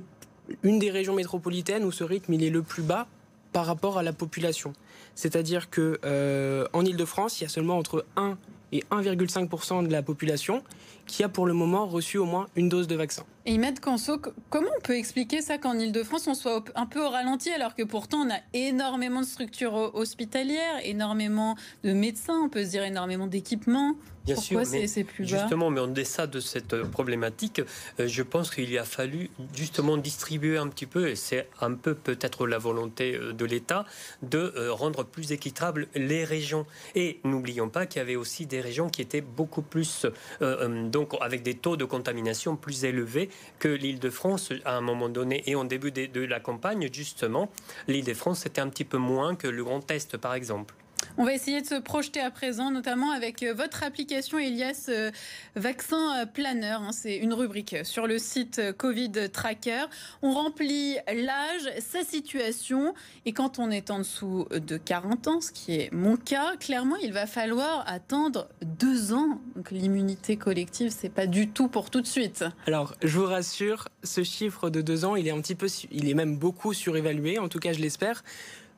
une 0.62 0.78
des 0.78 0.92
régions 0.92 1.16
métropolitaines 1.16 1.86
où 1.86 1.92
ce 1.92 2.04
rythme 2.04 2.34
il 2.34 2.44
est 2.44 2.52
le 2.52 2.62
plus 2.62 2.84
bas 2.84 3.08
par 3.52 3.66
rapport 3.66 3.98
à 3.98 4.04
la 4.04 4.14
population. 4.14 4.74
C'est-à-dire 5.16 5.72
que 5.72 6.00
euh, 6.06 6.68
en 6.74 6.86
Ile-de-France, 6.86 7.42
il 7.42 7.46
y 7.46 7.48
a 7.48 7.50
seulement 7.50 7.80
entre 7.80 8.06
1 8.16 8.38
et 8.74 8.84
1,5% 8.92 9.88
de 9.88 9.92
la 9.92 10.04
population 10.04 10.64
qui 11.08 11.24
a 11.24 11.30
pour 11.30 11.48
le 11.48 11.54
moment 11.54 11.88
reçu 11.88 12.20
au 12.20 12.26
moins 12.26 12.46
une 12.56 12.70
dose 12.70 12.86
de 12.86 12.96
vaccin. 12.96 13.26
Et 13.46 13.54
Imad 13.54 13.80
Kanso, 13.80 14.22
comment 14.50 14.70
on 14.78 14.82
peut 14.82 14.98
expliquer 14.98 15.42
ça 15.42 15.58
qu'en 15.58 15.78
Ile-de-France, 15.78 16.28
on 16.28 16.34
soit 16.34 16.64
un 16.76 16.86
peu 16.86 17.04
au 17.04 17.10
ralenti 17.10 17.50
alors 17.50 17.74
que 17.74 17.84
pourtant 17.84 18.20
on 18.20 18.30
a 18.30 18.40
énormément 18.54 19.22
de 19.22 19.26
structures 19.26 19.96
hospitalières, 19.96 20.80
énormément 20.84 21.56
de 21.84 21.94
médecins, 21.94 22.40
on 22.44 22.50
peut 22.50 22.66
se 22.66 22.72
dire 22.72 22.84
énormément 22.84 23.28
d'équipements 23.28 23.96
Bien 24.26 24.36
sûr, 24.36 24.62
mais 24.72 24.88
c'est 24.88 25.04
plus 25.04 25.28
justement, 25.28 25.70
mais 25.70 25.80
en 25.80 25.88
deçà 25.88 26.28
de 26.28 26.40
cette 26.40 26.74
euh, 26.74 26.86
problématique, 26.86 27.62
euh, 28.00 28.08
je 28.08 28.22
pense 28.22 28.52
qu'il 28.52 28.78
a 28.78 28.84
fallu 28.84 29.30
justement 29.56 29.98
distribuer 29.98 30.58
un 30.58 30.68
petit 30.68 30.86
peu, 30.86 31.10
et 31.10 31.16
c'est 31.16 31.48
un 31.62 31.74
peu 31.74 31.96
peut-être 31.96 32.46
la 32.46 32.58
volonté 32.58 33.16
euh, 33.16 33.34
de 33.34 33.46
l'État, 33.46 33.86
de 34.22 34.70
rendre 34.70 35.04
plus 35.04 35.32
équitables 35.32 35.88
les 35.96 36.26
régions. 36.26 36.66
Et 36.96 37.20
n'oublions 37.24 37.70
pas 37.70 37.86
qu'il 37.86 38.00
y 38.00 38.02
avait 38.02 38.16
aussi 38.16 38.46
des 38.46 38.62
régions 38.62 38.90
qui 38.90 39.02
étaient 39.02 39.22
beaucoup 39.22 39.62
plus, 39.62 40.06
donc 40.42 41.16
avec 41.22 41.44
des 41.44 41.56
taux 41.56 41.78
de 41.78 41.86
contamination 41.86 42.56
plus 42.56 42.86
élevés 42.86 43.29
que 43.60 43.68
l'Île-de-France 43.68 44.54
à 44.66 44.76
un 44.76 44.82
moment 44.82 45.10
donné. 45.10 45.44
Et 45.48 45.56
en 45.56 45.66
début 45.66 45.92
de, 45.92 46.06
de 46.06 46.22
la 46.22 46.40
campagne, 46.40 46.90
justement, 46.92 47.50
l'Île-de-France 47.88 48.40
c'était 48.42 48.62
un 48.62 48.70
petit 48.70 48.86
peu 48.86 48.98
moins 48.98 49.36
que 49.36 49.48
le 49.48 49.64
Grand 49.64 49.90
Est, 49.92 50.18
par 50.18 50.34
exemple. 50.34 50.76
On 51.22 51.26
va 51.26 51.34
essayer 51.34 51.60
de 51.60 51.68
se 51.68 51.76
projeter 51.76 52.22
à 52.22 52.32
présent, 52.32 52.72
notamment 52.72 53.12
avec 53.12 53.44
euh, 53.44 53.54
votre 53.54 53.84
application 53.84 54.40
Elias 54.40 54.86
euh, 54.88 55.12
Vaccin 55.58 56.26
Planner. 56.34 56.78
Hein. 56.80 56.92
C'est 56.94 57.18
une 57.18 57.34
rubrique 57.34 57.76
sur 57.84 58.08
le 58.08 58.18
site 58.18 58.60
euh, 58.60 58.72
Covid 58.72 59.30
Tracker. 59.30 59.84
On 60.22 60.32
remplit 60.32 60.96
l'âge, 61.14 61.74
sa 61.82 62.06
situation, 62.06 62.94
et 63.26 63.34
quand 63.34 63.60
on 63.60 63.70
est 63.70 63.92
en 63.92 64.00
dessous 64.00 64.48
de 64.50 64.78
40 64.78 65.28
ans, 65.28 65.42
ce 65.42 65.52
qui 65.52 65.76
est 65.76 65.92
mon 65.92 66.16
cas, 66.16 66.56
clairement, 66.56 66.96
il 66.96 67.12
va 67.12 67.28
falloir 67.28 67.84
attendre 67.86 68.48
deux 68.62 69.12
ans. 69.12 69.42
Donc 69.58 69.72
l'immunité 69.72 70.38
collective, 70.38 70.90
c'est 70.98 71.10
pas 71.10 71.28
du 71.28 71.50
tout 71.50 71.68
pour 71.68 71.90
tout 71.90 72.00
de 72.00 72.08
suite. 72.08 72.46
Alors, 72.66 72.96
je 73.04 73.20
vous 73.20 73.26
rassure, 73.26 73.90
ce 74.06 74.24
chiffre 74.24 74.70
de 74.70 74.80
deux 74.80 75.04
ans, 75.04 75.18
il 75.18 75.28
est 75.28 75.32
un 75.32 75.42
petit 75.42 75.56
peu, 75.56 75.68
il 75.92 76.08
est 76.08 76.14
même 76.14 76.38
beaucoup 76.38 76.74
surévalué. 76.74 77.40
En 77.40 77.50
tout 77.50 77.60
cas, 77.60 77.74
je 77.74 77.80
l'espère. 77.80 78.24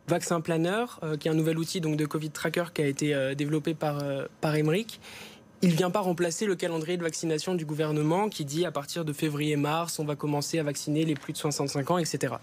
Vaccin 0.08 0.42
Planner, 0.42 0.86
euh, 1.04 1.18
qui 1.18 1.28
est 1.28 1.32
un 1.32 1.36
nouvel 1.36 1.58
outil 1.58 1.82
donc, 1.82 1.96
de 1.96 2.06
Covid 2.06 2.32
Tracker 2.32 2.66
qui 2.74 2.82
a 2.82 2.88
été 2.88 3.14
euh, 3.14 3.36
développé 3.36 3.74
par, 3.74 4.00
euh, 4.04 4.26
par 4.42 4.56
Emmerich. 4.56 5.00
Il 5.64 5.70
ne 5.70 5.76
vient 5.76 5.92
pas 5.92 6.00
remplacer 6.00 6.48
le 6.48 6.56
calendrier 6.56 6.98
de 6.98 7.04
vaccination 7.04 7.54
du 7.54 7.66
gouvernement 7.66 8.30
qui 8.30 8.46
dit 8.46 8.66
à 8.66 8.72
partir 8.72 9.06
de 9.06 9.14
février-mars, 9.14 10.00
on 10.00 10.06
va 10.06 10.16
commencer 10.16 10.58
à 10.58 10.64
vacciner 10.64 11.06
les 11.06 11.14
plus 11.14 11.34
de 11.34 11.38
65 11.38 11.92
ans, 11.92 11.98
etc. 12.00 12.34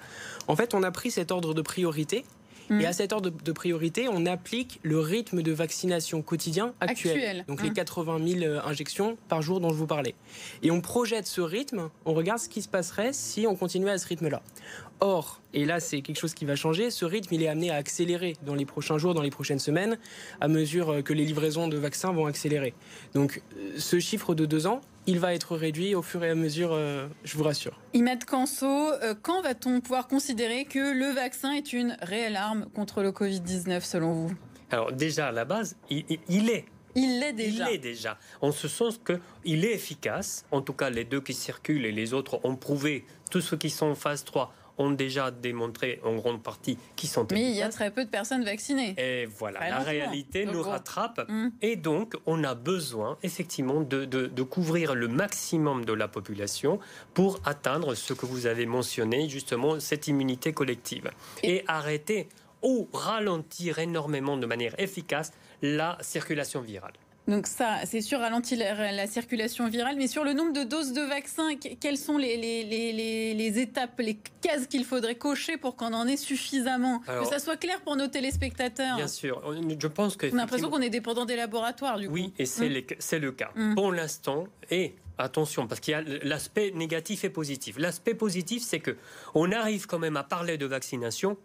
En 0.47 0.55
fait, 0.55 0.73
on 0.73 0.85
a 0.85 0.92
pris 0.92 1.11
cet 1.11 1.33
ordre 1.33 1.53
de 1.53 1.61
priorité 1.61 2.25
et 2.70 2.87
à 2.87 2.90
mm. 2.90 2.92
cet 2.92 3.12
ordre 3.12 3.31
de 3.31 3.52
priorité, 3.52 4.09
on 4.09 4.26
applique 4.26 4.81
le 4.83 4.98
rythme 4.98 5.42
de 5.42 5.52
vaccination 5.52 6.22
quotidien 6.22 6.74
actuel. 6.81 7.44
Donc 7.48 7.62
les 7.62 7.72
80 7.72 8.18
mm. 8.18 8.28
000 8.28 8.42
euh, 8.42 8.61
injections 8.64 9.16
par 9.28 9.42
jour 9.42 9.61
dont 9.61 9.70
je 9.70 9.74
vous 9.74 9.87
parlais. 9.87 10.14
Et 10.62 10.70
on 10.70 10.81
projette 10.81 11.26
ce 11.26 11.40
rythme, 11.40 11.90
on 12.04 12.14
regarde 12.14 12.40
ce 12.40 12.48
qui 12.48 12.62
se 12.62 12.68
passerait 12.68 13.12
si 13.12 13.46
on 13.46 13.57
continuait 13.57 13.92
à 13.92 13.98
ce 13.98 14.07
rythme-là. 14.07 14.42
Or, 15.00 15.40
et 15.54 15.64
là 15.64 15.78
c'est 15.78 16.00
quelque 16.00 16.18
chose 16.18 16.35
qui 16.35 16.44
va 16.44 16.57
changer, 16.57 16.90
ce 16.90 17.04
rythme 17.04 17.33
il 17.35 17.42
est 17.42 17.48
amené 17.48 17.70
à 17.70 17.76
accélérer 17.76 18.37
dans 18.44 18.54
les 18.54 18.64
prochains 18.64 18.98
jours, 18.98 19.14
dans 19.14 19.22
les 19.22 19.31
prochaines 19.31 19.61
semaines, 19.61 19.96
à 20.40 20.48
mesure 20.48 20.90
euh, 20.90 21.02
que 21.02 21.12
les 21.12 21.24
livraisons 21.24 21.68
de 21.68 21.76
vaccins 21.76 22.12
vont 22.12 22.26
accélérer. 22.26 22.74
Donc 23.14 23.42
euh, 23.57 23.74
ce 23.78 24.00
chiffre 24.00 24.35
de 24.35 24.44
deux 24.44 24.66
ans, 24.66 24.81
il 25.09 25.18
va 25.18 25.33
être 25.33 25.57
réduit 25.57 25.94
au 25.94 26.03
fur 26.03 26.23
et 26.23 26.29
à 26.29 26.35
mesure, 26.35 26.73
euh, 26.73 27.09
je 27.25 27.37
vous 27.38 27.42
rassure. 27.42 27.81
Imad 27.94 28.25
Kanso, 28.25 28.66
euh, 28.66 29.14
quand 29.21 29.40
va-t-on 29.40 29.81
pouvoir 29.81 30.07
considérer 30.07 30.66
que 30.66 30.92
le 30.92 31.14
vaccin 31.14 31.53
est 31.53 31.73
une 31.73 31.97
réelle 32.03 32.37
arme 32.37 32.66
contre 32.75 33.03
le 33.03 33.11
Covid-19 33.11 33.81
selon 33.81 34.12
vous? 34.12 34.33
Alors 34.71 34.92
déjà 34.92 35.29
à 35.29 35.33
la 35.33 35.47
base, 35.47 35.77
il, 35.88 36.05
est. 36.51 36.66
Il 36.94 37.21
l'est 37.21 37.33
déjà. 37.33 37.64
Il 37.64 37.73
l'est 37.73 37.79
déjà. 37.79 38.18
En 38.42 38.53
ce 38.53 38.68
sens 38.68 39.01
qu'il 39.03 39.64
est 39.64 39.73
efficace. 39.73 40.44
En 40.51 40.61
tout 40.61 40.75
cas, 40.75 40.90
les 40.90 41.05
deux 41.05 41.23
qui 41.23 41.33
circulent 41.33 41.87
et 41.87 41.92
les 41.92 42.12
autres 42.12 42.40
ont 42.44 42.57
prouvé, 42.57 43.07
tous 43.31 43.40
ceux 43.40 43.57
qui 43.57 43.71
sont 43.71 43.87
en 43.87 43.94
phase 43.94 44.25
3 44.25 44.53
ont 44.79 44.91
déjà 44.91 45.31
démontré 45.31 46.01
en 46.05 46.14
grande 46.17 46.43
partie 46.43 46.79
qui 46.97 47.07
sont 47.07 47.27
Mais 47.31 47.51
il 47.51 47.57
y 47.57 47.62
a 47.62 47.69
très 47.69 47.91
peu 47.91 48.05
de 48.05 48.11
personnes 48.11 48.45
vaccinées. 48.45 48.95
Et 48.97 49.27
voilà, 49.27 49.69
la 49.69 49.79
réalité 49.81 50.47
nous 50.47 50.62
rattrape. 50.62 51.27
Hum. 51.29 51.51
Et 51.62 51.77
donc, 51.77 52.14
on 52.27 52.45
a 52.45 52.55
besoin 52.55 53.19
effectivement 53.23 53.81
de, 53.81 54.05
de, 54.05 54.43
couvrir 54.43 54.95
le 54.95 55.09
maximum 55.09 55.85
de 55.85 55.93
la 55.93 56.09
population 56.09 56.79
pour 57.14 57.41
atteindre 57.45 57.95
ce 57.95 58.12
que 58.12 58.27
vous 58.27 58.47
avez 58.47 58.67
mentionné, 58.67 59.29
justement, 59.29 59.81
cette 59.81 60.09
immunité 60.09 60.53
collective. 60.53 61.11
et 61.43 61.64
arrêter 61.67 62.29
ou 62.62 62.88
ralentir 62.93 63.79
énormément 63.79 64.37
de 64.37 64.47
manière 64.47 64.75
efficace 64.79 65.33
la 65.62 65.99
circulation 66.01 66.61
virale. 66.61 66.93
Donc 67.29 67.47
ça, 67.47 67.81
c'est 67.85 68.01
sûr, 68.01 68.21
ralentit 68.21 68.57
la, 68.57 69.07
circulation 69.07 69.69
virale. 69.69 69.97
Mais 69.97 70.07
sur 70.07 70.25
le 70.25 70.33
nombre 70.33 70.55
de 70.55 70.64
doses 70.64 70.95
de 70.95 71.03
vaccins, 71.03 71.51
quelles 71.79 71.99
sont 71.99 72.17
les, 72.17 72.37
les, 72.38 73.59
étapes, 73.59 73.99
les 73.99 74.19
cases 74.41 74.67
qu'il 74.67 74.85
faudrait 74.85 75.17
cocher 75.17 75.59
pour 75.59 75.77
qu'on 75.77 75.93
en 75.93 76.07
ait 76.07 76.17
suffisamment? 76.17 77.01
Que 77.01 77.27
ça 77.27 77.38
soit 77.38 77.57
clair 77.57 77.83
pour 77.83 77.97
nos 77.97 78.09
téléspectateurs. 78.09 78.97
Bien 78.97 79.09
sûr. 79.09 79.43
Je 79.79 79.87
pense 79.87 80.17
que... 80.17 80.27
On 80.27 80.35
a 80.35 80.37
l'impression 80.38 80.71
qu'on 80.71 80.81
est 80.81 80.91
dépendant 80.91 81.27
des 81.27 81.37
laboratoires, 81.37 81.99
du 81.99 82.09
coup. 82.09 82.14
Oui, 82.14 82.33
et 82.38 82.47
c'est 82.47 82.67
hum. 82.67 83.21
le 83.23 83.33
cas. 83.33 83.51
Hum. 83.57 83.75
Pour 83.75 83.93
l'instant, 83.93 84.47
et 84.71 84.95
attention, 85.19 85.67
parce 85.67 85.81
qu'il 85.81 85.93
y 85.93 85.95
a 85.95 86.03
l'aspect 86.23 86.73
négatif 86.75 87.25
et 87.25 87.31
positif. 87.31 87.77
L'aspect 87.79 88.14
positif, 88.14 88.62
c'est 88.62 88.81
que 88.81 88.97
on 89.35 89.53
arrive 89.53 89.87
quand 89.87 89.99
même 89.99 90.17
à 90.17 90.25
parler 90.25 90.57
de 90.57 90.64
vaccination 90.64 91.37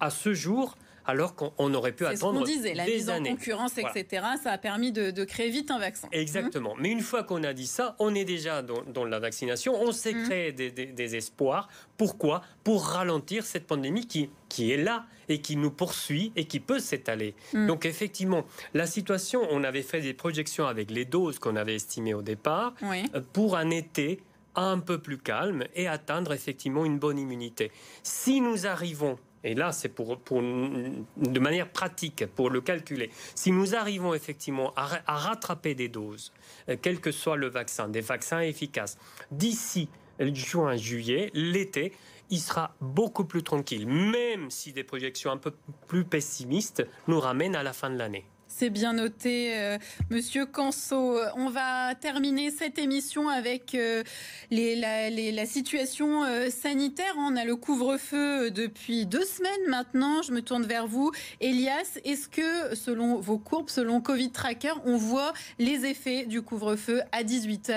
à 0.00 0.10
ce 0.10 0.34
jour 0.34 0.76
alors 1.06 1.34
qu'on 1.34 1.74
aurait 1.74 1.92
pu 1.92 2.06
attendre 2.06 2.40
ce 2.46 2.52
disait, 2.52 2.74
la 2.74 2.86
mise 2.86 3.10
en 3.10 3.22
concurrence, 3.22 3.78
etc. 3.78 4.24
Ça 4.42 4.52
a 4.52 4.58
permis 4.58 4.92
de, 4.92 5.24
créer 5.24 5.50
vite 5.50 5.70
un 5.70 5.78
vaccin. 5.78 6.08
Exactement. 6.12 6.74
Mais 6.78 6.90
une 6.90 7.00
fois 7.00 7.22
qu'on 7.22 7.42
a 7.44 7.52
dit 7.52 7.66
ça, 7.66 7.96
on 7.98 8.14
est 8.14 8.24
déjà 8.24 8.62
dans, 8.62 9.04
la 9.04 9.18
vaccination. 9.18 9.74
On 9.80 9.92
s'est 9.92 10.14
mmh. 10.14 10.24
créé 10.24 10.52
des, 10.52 11.16
espoirs. 11.16 11.68
Pourquoi? 11.96 12.42
Pour 12.62 12.86
ralentir 12.86 13.44
cette 13.44 13.66
pandémie 13.66 14.06
qui, 14.06 14.30
qui 14.48 14.72
est 14.72 14.76
là 14.76 15.04
et 15.28 15.40
qui 15.40 15.56
nous 15.56 15.70
poursuit 15.70 16.32
et 16.36 16.44
qui 16.44 16.60
peut 16.60 16.78
s'étaler. 16.78 17.34
Mmh. 17.52 17.66
Donc 17.66 17.86
effectivement, 17.86 18.44
la 18.72 18.86
situation, 18.86 19.42
on 19.50 19.64
avait 19.64 19.82
fait 19.82 20.00
des 20.00 20.14
projections 20.14 20.66
avec 20.66 20.90
les 20.90 21.04
doses 21.04 21.38
qu'on 21.38 21.56
avait 21.56 21.76
estimées 21.76 22.14
au 22.14 22.22
départ 22.22 22.74
euh, 22.82 23.20
pour 23.32 23.56
un 23.56 23.70
été 23.70 24.20
un 24.56 24.78
peu 24.78 24.98
plus 24.98 25.18
calme 25.18 25.64
et 25.74 25.88
atteindre 25.88 26.32
effectivement 26.32 26.84
une 26.84 26.98
bonne 26.98 27.18
immunité. 27.18 27.70
Si 28.02 28.40
nous 28.40 28.66
arrivons 28.66 29.18
et 29.44 29.54
là 29.54 29.70
c'est 29.70 29.88
pour, 29.90 30.16
de 30.16 31.38
manière 31.38 31.68
pratique, 31.68 32.26
pour 32.34 32.50
le 32.50 32.60
calculer, 32.60 33.10
si 33.34 33.52
nous 33.52 33.76
arrivons 33.76 34.14
effectivement 34.14 34.72
à, 34.74 35.02
rattraper 35.06 35.74
des 35.74 35.88
doses, 35.88 36.32
euh, 36.68 36.76
quel 36.80 37.00
que 37.00 37.12
soit 37.12 37.36
le 37.36 37.48
vaccin, 37.48 37.88
des 37.88 38.00
vaccins 38.00 38.40
efficaces, 38.40 38.98
d'ici 39.30 39.88
juin, 40.18 40.76
juillet, 40.76 41.30
l'été, 41.34 41.92
il 42.30 42.40
sera 42.40 42.74
beaucoup 42.80 43.24
plus 43.24 43.42
tranquille, 43.42 43.86
même 43.86 44.50
si 44.50 44.72
des 44.72 44.84
projections 44.84 45.30
un 45.30 45.36
peu 45.36 45.52
plus 45.86 46.04
pessimistes 46.04 46.86
nous 47.06 47.20
ramènent 47.20 47.56
à 47.56 47.62
la 47.62 47.72
fin 47.72 47.90
de 47.90 47.96
l'année. 47.96 48.24
C'est 48.56 48.70
bien 48.70 48.92
noté, 48.92 49.58
euh, 49.58 49.78
Monsieur 50.10 50.46
Canso. 50.46 51.18
On 51.36 51.50
va 51.50 51.96
terminer 51.96 52.52
cette 52.52 52.78
émission 52.78 53.28
avec 53.28 53.74
euh, 53.74 54.04
la, 54.52 55.44
situation 55.44 56.22
euh, 56.22 56.50
sanitaire. 56.50 57.12
On 57.18 57.34
a 57.34 57.44
le 57.44 57.56
couvre-feu 57.56 58.52
depuis 58.52 59.06
deux 59.06 59.24
semaines 59.24 59.68
maintenant. 59.68 60.22
Je 60.22 60.30
me 60.30 60.40
tourne 60.40 60.66
vers 60.66 60.86
vous, 60.86 61.10
Elias. 61.40 61.98
Est-ce 62.04 62.28
que, 62.28 62.76
selon 62.76 63.18
vos 63.18 63.38
courbes, 63.38 63.70
selon 63.70 64.00
Covid 64.00 64.30
Tracker, 64.30 64.74
on 64.84 64.98
voit 64.98 65.32
les 65.58 65.84
effets 65.86 66.24
du 66.24 66.40
couvre-feu 66.40 67.00
à 67.10 67.24
18 67.24 67.72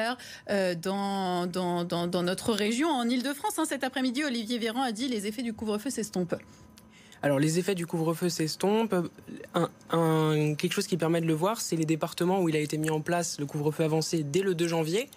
h 0.48 0.76
dans, 0.80 1.48
dans, 1.48 2.24
notre 2.24 2.54
région, 2.54 2.90
en 2.90 3.10
Ile-de-France 3.10 3.58
hein, 3.58 3.66
Cet 3.68 3.84
après-midi, 3.84 4.24
Olivier 4.24 4.60
Véran 4.60 4.84
a 4.84 4.92
dit 4.92 5.08
les 5.08 5.26
effets 5.26 5.42
du 5.42 5.54
couvre-feu 5.54 5.90
s'estompent. 5.90 6.36
Alors 7.24 7.40
les 7.40 7.60
effets 7.60 7.76
du 7.76 7.88
couvre-feu 7.88 8.30
s'estompent. 8.30 8.96
Quelque 9.54 10.72
chose 10.72 10.88
qui 10.88 10.98
permet 10.98 11.22
de 11.22 11.26
le 11.26 11.34
voir, 11.34 11.62
c'est 11.62 11.76
les 11.76 11.86
départements 11.86 12.42
où 12.42 12.50
il 12.50 12.56
a 12.56 12.60
été 12.60 12.78
mis 12.78 12.90
en 12.90 13.02
place 13.02 13.40
le 13.40 13.46
couvre-feu 13.46 13.84
avancé 13.84 14.24
dès 14.24 14.42
le 14.42 14.54
2 14.54 14.68
janvier, 14.68 15.10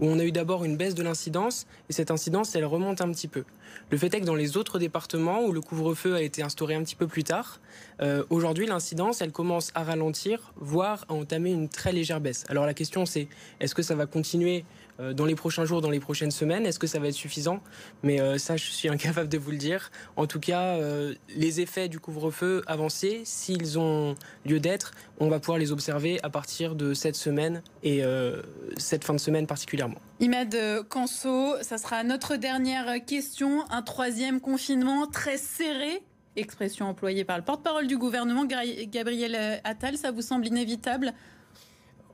où 0.00 0.06
on 0.06 0.18
a 0.18 0.24
eu 0.24 0.32
d'abord 0.32 0.64
une 0.64 0.76
baisse 0.76 0.94
de 0.94 1.02
l'incidence, 1.02 1.66
et 1.88 1.92
cette 1.92 2.10
incidence, 2.10 2.54
elle 2.54 2.64
remonte 2.64 3.00
un 3.00 3.10
petit 3.12 3.28
peu. 3.28 3.44
Le 3.90 3.98
fait 3.98 4.14
est 4.14 4.20
que 4.20 4.26
dans 4.26 4.34
les 4.34 4.56
autres 4.56 4.78
départements 4.78 5.44
où 5.44 5.52
le 5.52 5.60
couvre-feu 5.60 6.14
a 6.14 6.22
été 6.22 6.42
instauré 6.42 6.74
un 6.74 6.82
petit 6.82 6.96
peu 6.96 7.06
plus 7.06 7.24
tard, 7.24 7.60
euh, 8.00 8.24
aujourd'hui 8.30 8.66
l'incidence, 8.66 9.20
elle 9.20 9.32
commence 9.32 9.70
à 9.74 9.84
ralentir, 9.84 10.52
voire 10.56 11.04
à 11.08 11.14
entamer 11.14 11.50
une 11.50 11.68
très 11.68 11.92
légère 11.92 12.20
baisse. 12.20 12.44
Alors 12.48 12.66
la 12.66 12.74
question 12.74 13.06
c'est, 13.06 13.28
est-ce 13.60 13.74
que 13.74 13.82
ça 13.82 13.94
va 13.94 14.06
continuer 14.06 14.64
dans 15.12 15.24
les 15.24 15.34
prochains 15.34 15.64
jours, 15.64 15.80
dans 15.80 15.90
les 15.90 16.00
prochaines 16.00 16.30
semaines. 16.30 16.66
Est-ce 16.66 16.78
que 16.78 16.86
ça 16.86 16.98
va 16.98 17.08
être 17.08 17.14
suffisant? 17.14 17.60
Mais 18.02 18.20
euh, 18.20 18.38
ça, 18.38 18.56
je 18.56 18.70
suis 18.70 18.88
incapable 18.96 19.28
de 19.28 19.38
vous 19.38 19.50
le 19.50 19.56
dire. 19.56 19.90
En 20.16 20.26
tout 20.26 20.40
cas, 20.40 20.76
euh, 20.76 21.14
les 21.34 21.60
effets 21.60 21.88
du 21.88 21.98
couvre-feu 21.98 22.62
avancé, 22.66 23.22
s'ils 23.24 23.78
ont 23.78 24.14
lieu 24.46 24.60
d'être, 24.60 24.92
on 25.18 25.28
va 25.28 25.40
pouvoir 25.40 25.58
les 25.58 25.72
observer 25.72 26.20
à 26.22 26.30
partir 26.30 26.74
de 26.74 26.94
cette 26.94 27.16
semaine 27.16 27.62
et 27.82 28.02
cette 28.76 29.04
fin 29.04 29.14
de 29.14 29.18
semaine 29.18 29.46
particulièrement. 29.46 29.98
Imad 30.20 30.56
Kanso, 30.88 31.54
ça 31.62 31.78
sera 31.78 32.02
notre 32.04 32.36
dernière 32.36 33.04
question. 33.04 33.64
Un 33.70 33.82
troisième 33.82 34.40
confinement 34.40 35.06
très 35.06 35.36
serré 35.36 36.02
expression 36.36 36.86
employée 36.88 37.24
par 37.24 37.36
le 37.36 37.44
porte-parole 37.44 37.86
du 37.86 37.98
gouvernement, 37.98 38.46
Gabriel 38.46 39.60
Attal, 39.64 39.98
ça 39.98 40.10
vous 40.10 40.22
semble 40.22 40.46
inévitable? 40.46 41.12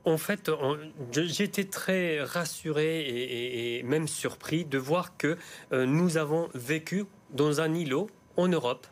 En 0.05 0.17
fait, 0.17 0.51
j'étais 1.11 1.65
très 1.65 2.21
rassuré 2.23 3.77
et, 3.79 3.83
même 3.83 4.07
surpris 4.07 4.65
de 4.65 4.77
voir 4.77 5.17
que 5.17 5.37
euh, 5.71 5.85
nous 5.85 6.17
avons 6.17 6.49
vécu 6.53 7.05
dans 7.31 7.61
un 7.61 7.73
îlot 7.73 8.07
en 8.37 8.47
Europe 8.47 8.87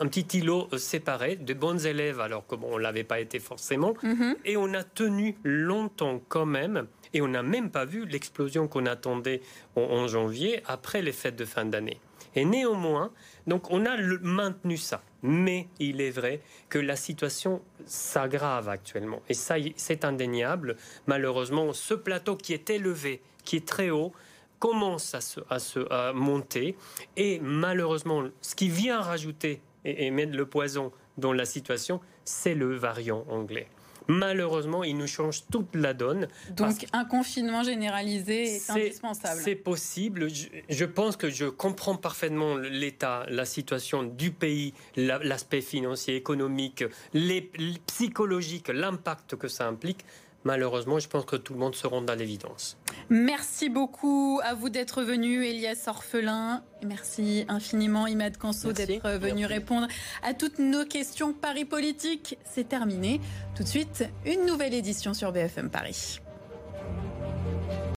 un 0.00 0.06
petit 0.06 0.38
îlot 0.38 0.68
euh, 0.72 0.78
séparé 0.78 1.36
de 1.36 1.54
bons 1.54 1.86
élèves, 1.86 2.20
alors 2.20 2.46
que 2.46 2.54
on 2.62 2.78
l'avait 2.78 3.04
pas 3.04 3.20
été 3.20 3.38
forcément, 3.38 3.94
mhm. 4.02 4.36
et 4.44 4.56
on 4.56 4.72
a 4.74 4.84
tenu 4.84 5.36
longtemps 5.42 6.20
quand 6.28 6.46
même, 6.46 6.86
et 7.12 7.20
on 7.20 7.28
n'a 7.28 7.42
même 7.42 7.70
pas 7.70 7.84
vu 7.84 8.06
l'explosion 8.06 8.68
qu'on 8.68 8.86
attendait 8.86 9.42
en, 9.76 10.06
janvier 10.06 10.62
après 10.66 11.02
les 11.02 11.12
fêtes 11.12 11.36
de 11.36 11.44
fin 11.44 11.64
d'année. 11.64 12.00
Et 12.34 12.44
néanmoins, 12.44 13.12
donc 13.46 13.70
on 13.70 13.84
a 13.84 13.96
maintenu 14.22 14.76
ça. 14.76 15.02
Mais 15.22 15.68
il 15.78 16.00
est 16.00 16.10
vrai 16.10 16.40
que 16.68 16.78
la 16.78 16.96
situation 16.96 17.62
s'aggrave 17.86 18.68
actuellement. 18.68 19.22
Et 19.28 19.34
ça, 19.34 19.56
c'est 19.76 20.04
indéniable. 20.04 20.76
Malheureusement, 21.06 21.72
ce 21.72 21.94
plateau 21.94 22.36
qui 22.36 22.52
est 22.52 22.70
élevé, 22.70 23.22
qui 23.44 23.56
est 23.56 23.66
très 23.66 23.90
haut, 23.90 24.12
commence 24.58 25.14
à, 25.14 25.20
se, 25.20 25.40
à, 25.50 25.58
se, 25.58 25.80
à 25.92 26.12
monter. 26.12 26.76
Et 27.16 27.40
malheureusement, 27.40 28.24
ce 28.40 28.54
qui 28.54 28.68
vient 28.68 29.00
rajouter 29.00 29.60
et, 29.84 30.10
mettre 30.10 30.36
le 30.36 30.46
poison 30.46 30.92
dans 31.18 31.32
la 31.32 31.44
situation, 31.44 32.00
c'est 32.24 32.54
le 32.54 32.74
variant 32.76 33.24
anglais. 33.28 33.66
Malheureusement, 34.08 34.84
il 34.84 34.96
nous 34.96 35.06
change 35.06 35.44
toute 35.50 35.74
la 35.74 35.94
donne. 35.94 36.28
Donc 36.50 36.86
un 36.92 37.04
confinement 37.04 37.62
généralisé 37.62 38.56
est, 38.56 38.70
indispensable. 38.70 39.40
C'est 39.42 39.54
possible. 39.54 40.28
Je, 40.68 40.84
pense 40.84 41.16
que 41.16 41.30
je 41.30 41.46
comprends 41.46 41.96
parfaitement 41.96 42.56
l'état, 42.56 43.26
la 43.28 43.44
situation 43.44 44.02
du 44.02 44.30
pays, 44.30 44.74
l'aspect 44.96 45.60
financier, 45.60 46.16
économique, 46.16 46.84
les, 47.12 47.50
psychologique, 47.86 48.68
l'impact 48.68 49.36
que 49.36 49.48
ça 49.48 49.66
implique 49.66 50.04
malheureusement, 50.44 50.98
je 50.98 51.08
pense 51.08 51.24
que 51.24 51.36
tout 51.36 51.52
le 51.52 51.58
monde 51.58 51.74
se 51.74 51.86
rend 51.86 52.04
à 52.06 52.14
l'évidence. 52.14 52.76
Merci 53.10 53.68
beaucoup 53.68 54.40
à 54.44 54.54
vous 54.54 54.68
d'être 54.68 55.02
venu, 55.02 55.44
Elias 55.44 55.84
Orphelin. 55.86 56.62
Merci 56.84 57.44
infiniment, 57.48 58.06
Imad 58.06 58.36
Kanso, 58.36 58.72
d'être 58.72 59.08
venu 59.18 59.46
répondre 59.46 59.86
à 60.22 60.34
toutes 60.34 60.58
nos 60.58 60.84
questions. 60.84 61.32
Paris 61.32 61.64
politique, 61.64 62.38
c'est 62.44 62.68
terminé. 62.68 63.20
Tout 63.56 63.62
de 63.62 63.68
suite, 63.68 64.04
une 64.26 64.46
nouvelle 64.46 64.74
édition 64.74 65.14
sur 65.14 65.32
BFM 65.32 65.70
Paris. 65.70 66.20